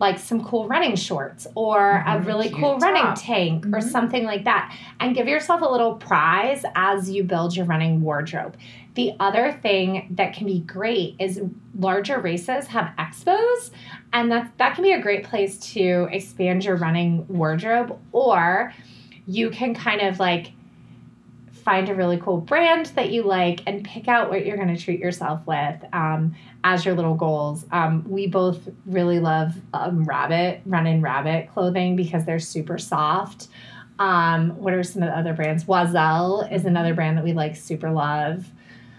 like 0.00 0.18
some 0.18 0.44
cool 0.44 0.66
running 0.66 0.96
shorts 0.96 1.46
or 1.54 1.78
mm-hmm, 1.78 2.22
a 2.22 2.26
really 2.26 2.50
cool 2.50 2.78
top. 2.78 2.82
running 2.82 3.14
tank 3.14 3.64
mm-hmm. 3.64 3.74
or 3.74 3.80
something 3.80 4.24
like 4.24 4.44
that 4.44 4.76
and 5.00 5.14
give 5.14 5.28
yourself 5.28 5.60
a 5.60 5.64
little 5.64 5.94
prize 5.94 6.64
as 6.74 7.10
you 7.10 7.22
build 7.22 7.54
your 7.54 7.66
running 7.66 8.02
wardrobe. 8.02 8.56
The 8.94 9.12
other 9.18 9.52
thing 9.52 10.08
that 10.12 10.34
can 10.34 10.46
be 10.46 10.60
great 10.60 11.16
is 11.18 11.42
larger 11.78 12.20
races 12.20 12.66
have 12.68 12.92
expos, 12.96 13.70
and 14.12 14.30
that 14.30 14.52
that 14.58 14.74
can 14.76 14.84
be 14.84 14.92
a 14.92 15.02
great 15.02 15.24
place 15.24 15.58
to 15.72 16.08
expand 16.12 16.64
your 16.64 16.76
running 16.76 17.26
wardrobe. 17.26 17.98
Or 18.12 18.72
you 19.26 19.50
can 19.50 19.74
kind 19.74 20.00
of 20.00 20.20
like 20.20 20.52
find 21.64 21.88
a 21.88 21.94
really 21.94 22.18
cool 22.18 22.36
brand 22.36 22.86
that 22.94 23.10
you 23.10 23.22
like 23.22 23.62
and 23.66 23.82
pick 23.84 24.06
out 24.06 24.28
what 24.28 24.44
you're 24.44 24.56
going 24.56 24.74
to 24.74 24.80
treat 24.80 25.00
yourself 25.00 25.40
with 25.46 25.82
um, 25.94 26.34
as 26.62 26.84
your 26.84 26.94
little 26.94 27.14
goals. 27.14 27.64
Um, 27.72 28.04
we 28.06 28.26
both 28.26 28.68
really 28.84 29.18
love 29.18 29.54
um, 29.72 30.04
rabbit, 30.04 30.60
run 30.66 30.86
in 30.86 31.00
rabbit 31.00 31.48
clothing 31.52 31.96
because 31.96 32.26
they're 32.26 32.38
super 32.38 32.76
soft. 32.76 33.48
Um, 33.98 34.50
what 34.50 34.74
are 34.74 34.82
some 34.82 35.02
of 35.02 35.08
the 35.08 35.18
other 35.18 35.32
brands? 35.32 35.64
Oiselle 35.64 36.42
is 36.52 36.66
another 36.66 36.92
brand 36.94 37.16
that 37.16 37.24
we 37.24 37.32
like 37.32 37.56
super 37.56 37.90
love. 37.90 38.46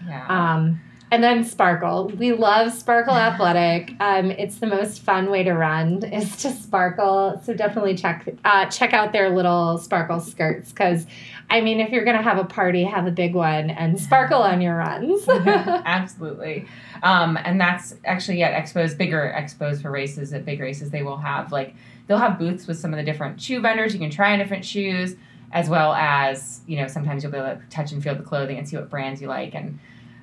Yeah. 0.06 0.26
Um, 0.28 0.80
and 1.12 1.22
then 1.22 1.44
Sparkle. 1.44 2.08
We 2.08 2.32
love 2.32 2.72
Sparkle 2.72 3.14
Athletic. 3.14 3.92
Um, 4.00 4.32
it's 4.32 4.56
the 4.58 4.66
most 4.66 5.02
fun 5.02 5.30
way 5.30 5.44
to 5.44 5.52
run 5.52 6.02
is 6.12 6.36
to 6.38 6.50
sparkle. 6.50 7.40
So 7.44 7.54
definitely 7.54 7.94
check 7.94 8.28
uh, 8.44 8.66
check 8.66 8.92
out 8.92 9.12
their 9.12 9.30
little 9.30 9.78
sparkle 9.78 10.18
skirts 10.18 10.70
because, 10.70 11.06
I 11.48 11.60
mean, 11.60 11.78
if 11.78 11.90
you're 11.90 12.04
gonna 12.04 12.22
have 12.22 12.38
a 12.38 12.44
party, 12.44 12.82
have 12.82 13.06
a 13.06 13.12
big 13.12 13.34
one 13.34 13.70
and 13.70 14.00
sparkle 14.00 14.42
on 14.42 14.60
your 14.60 14.76
runs. 14.76 15.28
Absolutely, 15.28 16.66
um, 17.04 17.38
and 17.44 17.60
that's 17.60 17.94
actually 18.04 18.42
at 18.42 18.52
expos, 18.52 18.96
bigger 18.98 19.32
expos 19.36 19.80
for 19.80 19.92
races. 19.92 20.32
At 20.32 20.44
big 20.44 20.58
races, 20.58 20.90
they 20.90 21.04
will 21.04 21.18
have 21.18 21.52
like 21.52 21.76
they'll 22.08 22.18
have 22.18 22.36
booths 22.36 22.66
with 22.66 22.80
some 22.80 22.92
of 22.92 22.96
the 22.96 23.04
different 23.04 23.40
shoe 23.40 23.60
vendors. 23.60 23.94
You 23.94 24.00
can 24.00 24.10
try 24.10 24.32
on 24.32 24.40
different 24.40 24.64
shoes, 24.64 25.14
as 25.52 25.68
well 25.68 25.92
as 25.92 26.62
you 26.66 26.78
know 26.78 26.88
sometimes 26.88 27.22
you'll 27.22 27.30
be 27.30 27.38
able 27.38 27.54
to 27.54 27.62
touch 27.70 27.92
and 27.92 28.02
feel 28.02 28.16
the 28.16 28.24
clothing 28.24 28.58
and 28.58 28.68
see 28.68 28.76
what 28.76 28.90
brands 28.90 29.22
you 29.22 29.28
like 29.28 29.54
and 29.54 29.78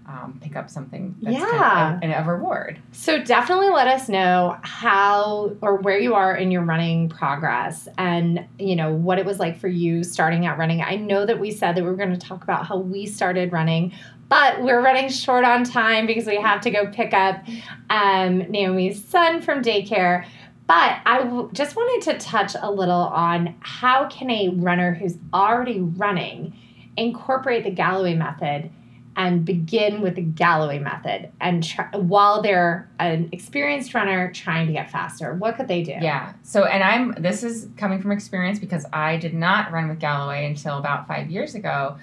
um, 0.06 0.40
pick 0.42 0.56
up 0.56 0.70
something 0.70 1.16
that's 1.22 1.38
yeah. 1.38 1.98
kind 2.00 2.04
of 2.04 2.10
a, 2.10 2.24
a, 2.24 2.24
reward. 2.26 2.80
So 2.92 3.24
definitely 3.24 3.70
let 3.70 3.88
us 3.88 4.10
know 4.10 4.58
how 4.62 5.56
or 5.62 5.78
where 5.78 5.98
you 5.98 6.14
are 6.14 6.36
in 6.36 6.52
your 6.52 6.64
running 6.64 7.08
progress 7.08 7.88
and 7.98 8.46
you 8.60 8.76
know 8.76 8.92
what 8.92 9.18
it 9.18 9.26
was 9.26 9.40
like 9.40 9.58
for 9.58 9.70
you 9.70 10.04
starting 10.04 10.46
out 10.46 10.58
running. 10.58 10.82
I 10.82 10.96
know 10.96 11.26
that 11.26 11.40
we 11.40 11.52
said 11.52 11.76
that 11.76 11.84
we 11.84 11.90
were 11.90 11.96
going 11.96 12.12
to 12.12 12.18
talk 12.18 12.44
about 12.44 12.66
how 12.66 12.78
we 12.78 13.06
started 13.06 13.54
running, 13.54 13.94
but 14.28 14.62
we're 14.62 14.82
running 14.82 15.10
short 15.10 15.46
on 15.46 15.64
time 15.64 16.06
because 16.06 16.26
we 16.26 16.36
have 16.36 16.60
to 16.62 16.72
go 16.72 16.88
pick 16.88 17.14
up 17.14 17.44
um, 17.90 18.40
Naomi's 18.40 19.04
son 19.04 19.42
from 19.42 19.62
daycare. 19.62 20.26
But 20.68 21.00
I 21.06 21.20
w- 21.24 21.50
just 21.54 21.76
wanted 21.76 22.12
to 22.12 22.20
touch 22.20 22.56
a 22.62 22.72
little 22.72 22.94
on 22.94 23.56
how 23.60 24.08
can 24.08 24.30
a 24.30 24.50
runner 24.50 24.94
who's 24.94 25.18
already 25.34 25.80
running 25.80 26.54
incorporate 26.98 27.64
the 27.64 27.72
Galloway 27.72 28.16
method 28.16 28.70
and 29.16 29.46
begin 29.46 30.02
with 30.02 30.16
the 30.16 30.22
Galloway 30.22 30.80
method 30.80 31.32
and 31.40 31.64
try, 31.64 31.88
while 31.96 32.42
they're 32.42 32.90
an 33.00 33.30
experienced 33.32 33.94
runner 33.94 34.32
trying 34.32 34.68
to 34.68 34.74
get 34.74 34.90
faster 34.90 35.34
what 35.36 35.56
could 35.56 35.68
they 35.68 35.84
do? 35.84 35.94
Yeah. 36.02 36.34
So 36.44 36.66
and 36.66 36.84
i'm 36.84 37.14
this 37.22 37.44
is 37.44 37.68
coming 37.78 38.02
from 38.02 38.12
experience 38.12 38.60
because 38.60 38.86
i 38.92 39.18
did 39.18 39.34
not 39.34 39.72
run 39.72 39.90
with 39.90 40.00
Galloway 40.00 40.46
until 40.46 40.78
about 40.78 41.08
five 41.08 41.30
years 41.30 41.56
ago. 41.56 41.98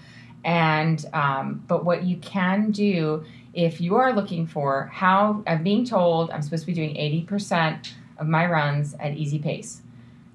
And 0.45 1.05
um, 1.13 1.63
but 1.67 1.85
what 1.85 2.05
you 2.05 2.17
can 2.19 2.71
do 2.71 3.25
if 3.53 3.81
you 3.81 3.97
are 3.97 4.13
looking 4.13 4.47
for 4.47 4.91
how 4.93 5.43
i'm 5.47 5.63
being 5.65 5.85
told 5.85 6.31
i'm 6.31 6.43
supposed 6.43 6.63
to 6.63 6.67
be 6.67 6.73
doing 6.73 6.95
80% 7.27 7.93
of 8.19 8.27
my 8.27 8.47
runs 8.47 8.95
at 9.01 9.15
easy 9.15 9.39
pace. 9.39 9.83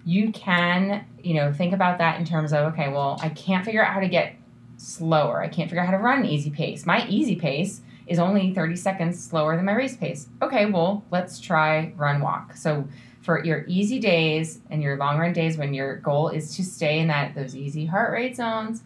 You 0.05 0.31
can 0.31 1.05
you 1.23 1.35
know 1.35 1.53
think 1.53 1.73
about 1.73 1.97
that 1.99 2.19
in 2.19 2.25
terms 2.25 2.53
of 2.53 2.73
okay 2.73 2.89
well 2.89 3.17
i 3.21 3.29
can't 3.29 3.63
figure 3.63 3.83
out 3.83 3.93
how 3.93 3.99
to 3.99 4.09
get 4.09 4.35
slower. 4.77 5.41
I 5.41 5.47
can't 5.47 5.69
figure 5.69 5.81
out 5.81 5.87
how 5.87 5.97
to 5.97 6.03
run 6.03 6.19
an 6.19 6.25
easy 6.25 6.49
pace. 6.49 6.85
My 6.85 7.07
easy 7.07 7.35
pace 7.35 7.81
is 8.07 8.19
only 8.19 8.53
30 8.53 8.75
seconds 8.75 9.23
slower 9.23 9.55
than 9.55 9.65
my 9.65 9.73
race 9.73 9.97
pace. 9.97 10.27
Okay, 10.41 10.65
well, 10.65 11.03
let's 11.11 11.39
try 11.39 11.93
run 11.95 12.21
walk. 12.21 12.55
So 12.55 12.87
for 13.21 13.43
your 13.43 13.65
easy 13.67 13.99
days 13.99 14.61
and 14.69 14.83
your 14.83 14.97
long 14.97 15.17
run 15.17 15.33
days 15.33 15.57
when 15.57 15.73
your 15.73 15.95
goal 15.97 16.29
is 16.29 16.55
to 16.55 16.63
stay 16.63 16.99
in 16.99 17.07
that 17.07 17.33
those 17.33 17.55
easy 17.55 17.85
heart 17.85 18.11
rate 18.11 18.35
zones, 18.35 18.83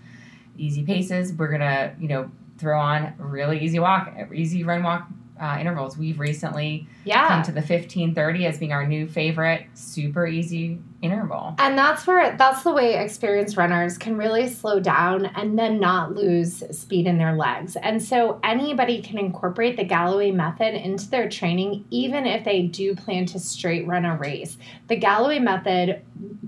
easy 0.58 0.84
paces, 0.84 1.34
we're 1.34 1.50
going 1.50 1.60
to, 1.60 1.94
you 2.00 2.08
know, 2.08 2.32
throw 2.58 2.80
on 2.80 3.14
really 3.18 3.60
easy 3.60 3.80
walk, 3.80 4.14
easy 4.34 4.64
run 4.64 4.84
walk 4.84 5.08
uh, 5.40 5.58
intervals. 5.60 5.98
We've 5.98 6.20
recently 6.20 6.88
yeah. 7.06 7.28
come 7.28 7.44
to 7.44 7.52
the 7.52 7.62
1530 7.62 8.46
as 8.46 8.58
being 8.58 8.72
our 8.72 8.86
new 8.86 9.08
favorite, 9.08 9.66
super 9.74 10.28
easy 10.28 10.80
interval. 11.02 11.56
And 11.60 11.78
that's 11.78 12.06
where 12.06 12.36
that's 12.36 12.64
the 12.64 12.74
way 12.74 12.96
experienced 12.96 13.56
runners 13.56 13.98
can 13.98 14.18
really 14.18 14.50
slow 14.50 14.80
down 14.80 15.28
and 15.28 15.58
then 15.58 15.80
not 15.80 16.14
lose 16.14 16.64
speed 16.78 17.08
in 17.08 17.18
their 17.18 17.36
legs. 17.36 17.76
And 17.78 18.04
so 18.04 18.40
anybody 18.44 19.02
can 19.02 19.18
incorporate 19.18 19.78
the 19.78 19.86
Galloway 19.86 20.32
method 20.32 20.76
into 20.76 21.10
their 21.10 21.30
training 21.30 21.86
even 21.90 22.26
if 22.26 22.44
they 22.44 22.64
do 22.64 22.96
plan 22.96 23.26
to 23.28 23.40
straight 23.40 23.88
run 23.88 24.06
a 24.06 24.18
race. 24.18 24.58
The 24.88 24.98
Galloway 24.98 25.40
method 25.40 26.02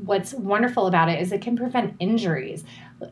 what's 0.04 0.34
wonderful 0.34 0.88
about 0.88 1.10
it 1.10 1.22
is 1.22 1.32
it 1.32 1.42
can 1.42 1.56
prevent 1.56 1.96
injuries. 2.00 2.64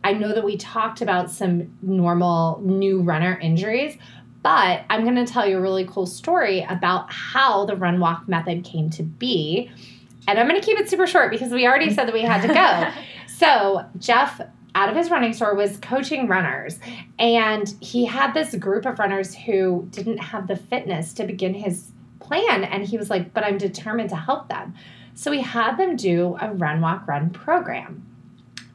I 0.03 0.13
know 0.13 0.33
that 0.33 0.43
we 0.43 0.57
talked 0.57 1.01
about 1.01 1.31
some 1.31 1.75
normal 1.81 2.59
new 2.63 3.01
runner 3.01 3.39
injuries, 3.39 3.97
but 4.41 4.85
I'm 4.89 5.03
going 5.03 5.15
to 5.15 5.25
tell 5.25 5.47
you 5.47 5.57
a 5.57 5.61
really 5.61 5.85
cool 5.85 6.05
story 6.05 6.65
about 6.69 7.11
how 7.11 7.65
the 7.65 7.75
run 7.75 7.99
walk 7.99 8.27
method 8.27 8.63
came 8.63 8.89
to 8.91 9.03
be. 9.03 9.69
And 10.27 10.39
I'm 10.39 10.47
going 10.47 10.59
to 10.59 10.65
keep 10.65 10.79
it 10.79 10.89
super 10.89 11.07
short 11.07 11.31
because 11.31 11.51
we 11.51 11.67
already 11.67 11.93
said 11.93 12.05
that 12.05 12.13
we 12.13 12.21
had 12.21 12.41
to 12.41 12.53
go. 12.53 13.01
so, 13.27 13.85
Jeff 13.97 14.39
out 14.75 14.89
of 14.89 14.95
his 14.95 15.09
running 15.09 15.33
store 15.33 15.55
was 15.55 15.77
coaching 15.77 16.27
runners 16.27 16.79
and 17.17 17.75
he 17.81 18.05
had 18.05 18.33
this 18.33 18.53
group 18.55 18.85
of 18.85 18.99
runners 18.99 19.33
who 19.33 19.87
didn't 19.91 20.19
have 20.19 20.47
the 20.47 20.55
fitness 20.55 21.13
to 21.13 21.25
begin 21.25 21.53
his 21.53 21.91
plan 22.19 22.63
and 22.63 22.85
he 22.85 22.97
was 22.97 23.09
like 23.09 23.33
but 23.33 23.43
i'm 23.43 23.57
determined 23.57 24.09
to 24.09 24.15
help 24.15 24.47
them 24.47 24.73
so 25.15 25.31
he 25.31 25.41
had 25.41 25.75
them 25.77 25.95
do 25.95 26.37
a 26.39 26.51
run 26.53 26.81
walk 26.81 27.07
run 27.07 27.29
program 27.31 28.05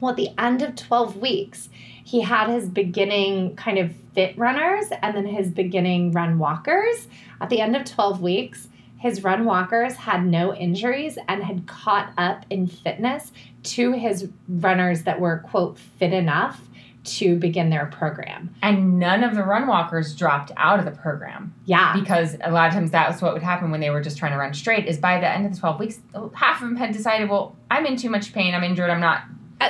well 0.00 0.10
at 0.10 0.16
the 0.16 0.30
end 0.36 0.62
of 0.62 0.74
12 0.74 1.16
weeks 1.16 1.68
he 2.04 2.20
had 2.20 2.50
his 2.50 2.68
beginning 2.68 3.56
kind 3.56 3.78
of 3.78 3.92
fit 4.14 4.38
runners 4.38 4.86
and 5.02 5.16
then 5.16 5.26
his 5.26 5.50
beginning 5.50 6.12
run 6.12 6.38
walkers. 6.38 7.08
At 7.40 7.48
the 7.48 7.60
end 7.60 7.74
of 7.74 7.84
12 7.84 8.20
weeks, 8.20 8.68
his 8.98 9.24
run 9.24 9.44
walkers 9.44 9.94
had 9.94 10.24
no 10.24 10.54
injuries 10.54 11.18
and 11.28 11.42
had 11.42 11.66
caught 11.66 12.12
up 12.16 12.46
in 12.48 12.66
fitness 12.66 13.32
to 13.64 13.92
his 13.92 14.28
runners 14.48 15.02
that 15.02 15.18
were, 15.18 15.38
quote, 15.38 15.78
fit 15.78 16.12
enough 16.12 16.60
to 17.04 17.36
begin 17.36 17.70
their 17.70 17.86
program. 17.86 18.54
And 18.62 18.98
none 18.98 19.22
of 19.24 19.34
the 19.34 19.42
run 19.42 19.66
walkers 19.66 20.14
dropped 20.14 20.52
out 20.56 20.78
of 20.78 20.84
the 20.84 20.90
program. 20.90 21.54
Yeah. 21.66 21.94
Because 21.98 22.36
a 22.42 22.50
lot 22.50 22.68
of 22.68 22.74
times 22.74 22.92
that 22.92 23.10
was 23.10 23.20
what 23.20 23.34
would 23.34 23.42
happen 23.42 23.70
when 23.70 23.80
they 23.80 23.90
were 23.90 24.00
just 24.00 24.16
trying 24.16 24.32
to 24.32 24.38
run 24.38 24.54
straight 24.54 24.86
is 24.86 24.98
by 24.98 25.20
the 25.20 25.28
end 25.28 25.46
of 25.46 25.54
the 25.54 25.60
12 25.60 25.80
weeks, 25.80 26.00
half 26.34 26.62
of 26.62 26.68
them 26.68 26.76
had 26.76 26.92
decided, 26.92 27.28
well, 27.28 27.56
I'm 27.70 27.84
in 27.84 27.96
too 27.96 28.10
much 28.10 28.32
pain, 28.32 28.54
I'm 28.54 28.64
injured, 28.64 28.88
I'm 28.88 29.00
not 29.00 29.24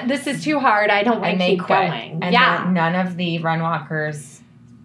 this 0.07 0.27
is 0.27 0.45
too 0.45 0.59
hard. 0.59 0.91
I 0.91 1.03
don't 1.03 1.21
want 1.21 1.39
to 1.39 1.47
keep 1.47 1.67
going. 1.67 2.23
And 2.23 2.33
yeah. 2.33 2.69
none 2.71 2.95
of 2.95 3.17
the 3.17 3.39
run 3.39 3.61
walkers 3.61 4.41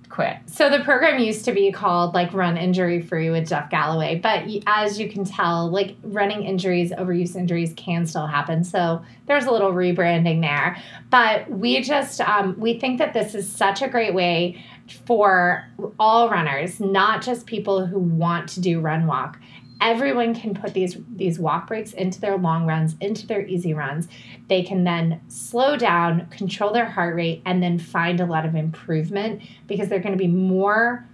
quit. 0.09 0.37
So 0.47 0.69
the 0.69 0.83
program 0.83 1.19
used 1.19 1.45
to 1.45 1.53
be 1.53 1.71
called 1.71 2.13
like 2.13 2.33
Run 2.33 2.57
Injury 2.57 3.01
Free 3.01 3.29
with 3.29 3.47
Jeff 3.47 3.69
Galloway, 3.69 4.19
but 4.19 4.43
as 4.67 4.99
you 4.99 5.09
can 5.09 5.23
tell, 5.23 5.69
like 5.69 5.95
running 6.03 6.43
injuries, 6.43 6.91
overuse 6.91 7.35
injuries 7.35 7.73
can 7.77 8.05
still 8.05 8.27
happen. 8.27 8.63
So 8.63 9.01
there's 9.27 9.45
a 9.45 9.51
little 9.51 9.71
rebranding 9.71 10.41
there. 10.41 10.77
But 11.09 11.49
we 11.49 11.81
just 11.81 12.19
um, 12.21 12.59
we 12.59 12.77
think 12.77 12.97
that 12.97 13.13
this 13.13 13.33
is 13.33 13.49
such 13.49 13.81
a 13.81 13.87
great 13.87 14.13
way 14.13 14.61
for 15.05 15.65
all 15.99 16.29
runners, 16.29 16.79
not 16.79 17.21
just 17.21 17.45
people 17.45 17.85
who 17.85 17.99
want 17.99 18.49
to 18.49 18.59
do 18.59 18.79
run 18.79 19.07
walk. 19.07 19.39
Everyone 19.81 20.35
can 20.35 20.53
put 20.53 20.73
these 20.73 20.97
these 21.15 21.39
walk 21.39 21.67
breaks 21.67 21.93
into 21.93 22.19
their 22.19 22.37
long 22.37 22.65
runs, 22.65 22.95
into 22.99 23.25
their 23.25 23.45
easy 23.45 23.73
runs. 23.73 24.07
They 24.47 24.63
can 24.63 24.83
then 24.83 25.21
slow 25.27 25.77
down, 25.77 26.27
control 26.27 26.73
their 26.73 26.85
heart 26.85 27.15
rate, 27.15 27.41
and 27.45 27.63
then 27.63 27.79
find 27.79 28.19
a 28.19 28.25
lot 28.25 28.45
of 28.45 28.55
improvement 28.55 29.41
because 29.67 29.87
they're 29.87 29.99
going 29.99 30.17
to 30.17 30.17
be 30.17 30.27
more 30.27 31.05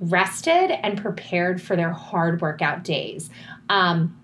rested 0.00 0.70
and 0.84 1.00
prepared 1.00 1.60
for 1.60 1.76
their 1.76 1.92
hard 1.92 2.40
workout 2.40 2.84
days. 2.84 3.30
Um, 3.68 4.16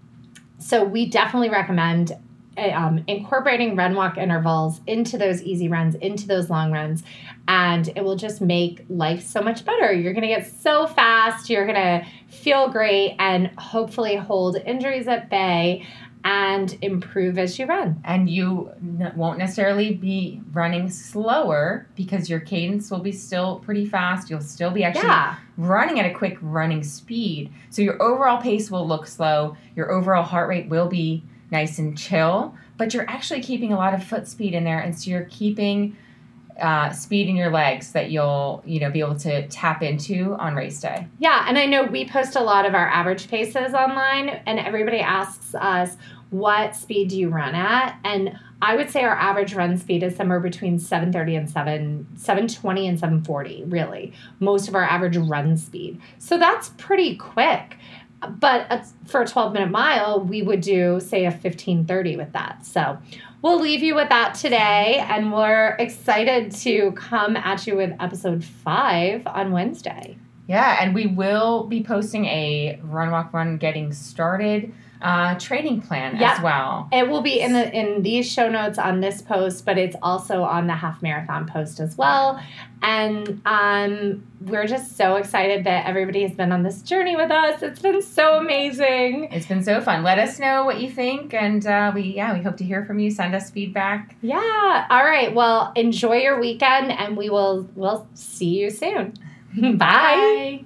so 0.59 0.85
we 0.85 1.07
definitely 1.07 1.51
recommend 1.51 2.13
um, 2.59 3.03
incorporating 3.07 3.77
run 3.77 3.95
walk 3.95 4.17
intervals 4.19 4.81
into 4.87 5.19
those 5.19 5.43
easy 5.43 5.69
runs, 5.69 5.95
into 5.97 6.27
those 6.27 6.51
long 6.51 6.73
runs, 6.73 7.03
and 7.49 7.89
it 7.97 8.05
will 8.05 8.17
just 8.17 8.41
make 8.41 8.85
life 8.89 9.25
so 9.25 9.41
much 9.43 9.65
better. 9.65 9.93
You're 9.93 10.13
going 10.13 10.23
to 10.23 10.29
get 10.29 10.47
so 10.47 10.87
fast, 10.87 11.51
you're 11.51 11.67
going 11.67 11.75
to 11.77 12.07
feel 12.29 12.69
great, 12.69 13.17
and 13.19 13.49
hopefully 13.59 14.17
hold 14.17 14.57
injuries 14.57 15.09
at 15.09 15.31
bay 15.31 15.87
and 16.27 16.79
improve 16.81 17.37
as 17.37 17.59
you 17.59 17.67
run. 17.67 18.01
And 18.03 18.31
you 18.31 18.71
n- 18.83 19.13
won't 19.15 19.39
necessarily 19.39 19.93
be 19.93 20.41
running 20.53 20.89
slower 20.89 21.87
because 21.97 22.31
your 22.31 22.41
cadence 22.41 22.91
will 22.91 23.01
be 23.01 23.13
still 23.13 23.59
pretty 23.59 23.85
fast. 23.85 24.31
You'll 24.31 24.41
still 24.41 24.71
be 24.71 24.85
actually 24.85 25.05
Yeah. 25.09 25.35
running 25.59 26.01
at 26.01 26.07
a 26.11 26.15
quick 26.15 26.39
running 26.41 26.83
speed. 26.83 27.53
So 27.69 27.83
your 27.83 28.03
overall 28.03 28.41
pace 28.41 28.71
will 28.71 28.89
look 28.89 29.07
slow. 29.07 29.59
Your 29.77 29.93
overall 29.93 30.23
heart 30.23 30.49
rate 30.49 30.71
will 30.71 30.89
be 30.89 31.23
nice 31.51 31.79
and 31.79 31.97
chill, 31.97 32.55
but 32.77 32.95
you're 32.95 33.09
actually 33.09 33.43
keeping 33.43 33.73
a 33.73 33.77
lot 33.77 33.95
of 33.95 34.03
foot 34.03 34.27
speed 34.27 34.55
in 34.55 34.65
there. 34.65 34.81
And 34.81 34.99
so 34.99 35.11
you're 35.11 35.25
keeping 35.25 35.97
uh, 36.61 36.91
speed 36.91 37.29
in 37.29 37.35
your 37.37 37.51
legs 37.51 37.93
that 37.93 38.11
you'll 38.11 38.63
you 38.65 38.79
know 38.79 38.91
be 38.91 39.01
able 39.01 39.19
to 39.19 39.47
tap 39.49 39.83
into 39.83 40.35
on 40.39 40.55
race 40.55 40.81
day. 40.81 41.07
Yeah, 41.19 41.47
and 41.49 41.59
I 41.59 41.67
know 41.67 41.85
we 41.85 42.09
post 42.09 42.37
a 42.37 42.41
lot 42.41 42.65
of 42.65 42.75
our 42.75 42.89
average 42.89 43.29
paces 43.29 43.75
online, 43.75 44.29
and 44.47 44.59
everybody 44.59 45.01
asks 45.01 45.55
us, 45.55 45.97
what 46.31 46.75
speed 46.75 47.09
do 47.09 47.19
you 47.19 47.29
run 47.29 47.55
at? 47.55 47.99
And 48.05 48.39
I 48.61 48.77
would 48.77 48.91
say 48.91 49.05
our 49.05 49.15
average 49.15 49.55
run 49.55 49.77
speed 49.77 50.03
is 50.03 50.17
somewhere 50.17 50.41
between 50.41 50.79
730 50.79 51.37
and 51.37 51.51
7 51.51 52.07
720 52.17 52.89
and 52.89 52.99
740, 52.99 53.65
really. 53.67 54.13
Most 54.41 54.69
of 54.69 54.75
our 54.75 54.85
average 54.85 55.17
run 55.17 55.57
speed. 55.57 56.01
So 56.19 56.39
that's 56.39 56.71
pretty 56.71 57.17
quick. 57.17 57.77
But 58.29 58.87
for 59.07 59.23
a 59.23 59.27
12 59.27 59.53
minute 59.53 59.71
mile, 59.71 60.21
we 60.21 60.43
would 60.43 60.61
do, 60.61 61.01
say, 61.01 61.25
a 61.27 61.31
1530 61.31 62.17
with 62.17 62.33
that. 62.33 62.65
So 62.65 62.99
we'll 63.43 63.61
leave 63.61 63.83
you 63.83 63.95
with 63.95 64.09
that 64.09 64.35
today, 64.35 65.05
and 65.09 65.33
we're 65.33 65.77
excited 65.79 66.53
to 66.53 66.93
come 66.93 67.37
at 67.37 67.67
you 67.67 67.77
with 67.77 67.93
episode 68.01 68.45
five 68.45 69.27
on 69.27 69.53
Wednesday. 69.53 70.17
Yeah, 70.47 70.79
and 70.81 70.95
we 70.95 71.07
will 71.07 71.65
be 71.65 71.83
posting 71.83 72.27
a 72.27 72.79
run 72.83 73.11
walk 73.11 73.33
run 73.33 73.57
getting 73.57 73.93
started 73.93 74.73
uh, 75.05 75.39
training 75.39 75.83
plan 75.83 76.17
Yeah. 76.19 76.33
as 76.33 76.41
well. 76.43 76.89
It 76.91 77.09
will 77.09 77.21
be 77.21 77.39
in 77.41 77.53
the 77.53 77.71
in 77.73 78.03
these 78.03 78.31
show 78.31 78.49
notes 78.49 78.79
on 78.79 79.01
this 79.01 79.21
post, 79.23 79.65
but 79.67 79.77
it's 79.79 79.95
also 80.03 80.43
on 80.43 80.67
the 80.67 80.73
half 80.73 81.03
marathon 81.03 81.47
post 81.47 81.79
as 81.79 81.97
well. 81.99 82.41
And 82.83 83.41
um, 83.47 84.27
we're 84.43 84.67
just 84.67 84.97
so 84.97 85.17
excited 85.17 85.65
that 85.65 85.87
everybody 85.87 86.23
has 86.23 86.33
been 86.33 86.53
on 86.53 86.63
this 86.63 86.83
journey 86.83 87.17
with 87.17 87.31
us. 87.31 87.63
It's 87.63 87.81
been 87.81 88.03
so 88.03 88.39
amazing. 88.39 89.29
It's 89.31 89.47
been 89.47 89.63
so 89.63 89.81
fun. 89.81 90.03
Let 90.03 90.19
us 90.19 90.39
know 90.39 90.65
what 90.65 90.81
you 90.81 90.91
think, 90.91 91.35
and 91.35 91.67
uh, 91.67 91.93
we 91.95 92.03
yeah 92.03 92.33
we 92.37 92.43
hope 92.43 92.57
to 92.59 92.65
hear 92.65 92.85
from 92.85 92.99
you. 92.99 93.11
Send 93.11 93.35
us 93.35 93.51
feedback. 93.51 94.17
Yeah. 94.23 94.87
All 94.91 95.05
right. 95.05 95.35
Well, 95.35 95.73
enjoy 95.77 96.17
your 96.17 96.41
weekend, 96.41 96.91
and 96.91 97.17
we 97.17 97.29
will 97.31 97.69
we'll 97.75 98.07
see 98.15 98.47
you 98.59 98.71
soon. 98.71 99.15
Bye. 99.57 99.77
Bye. 99.77 100.65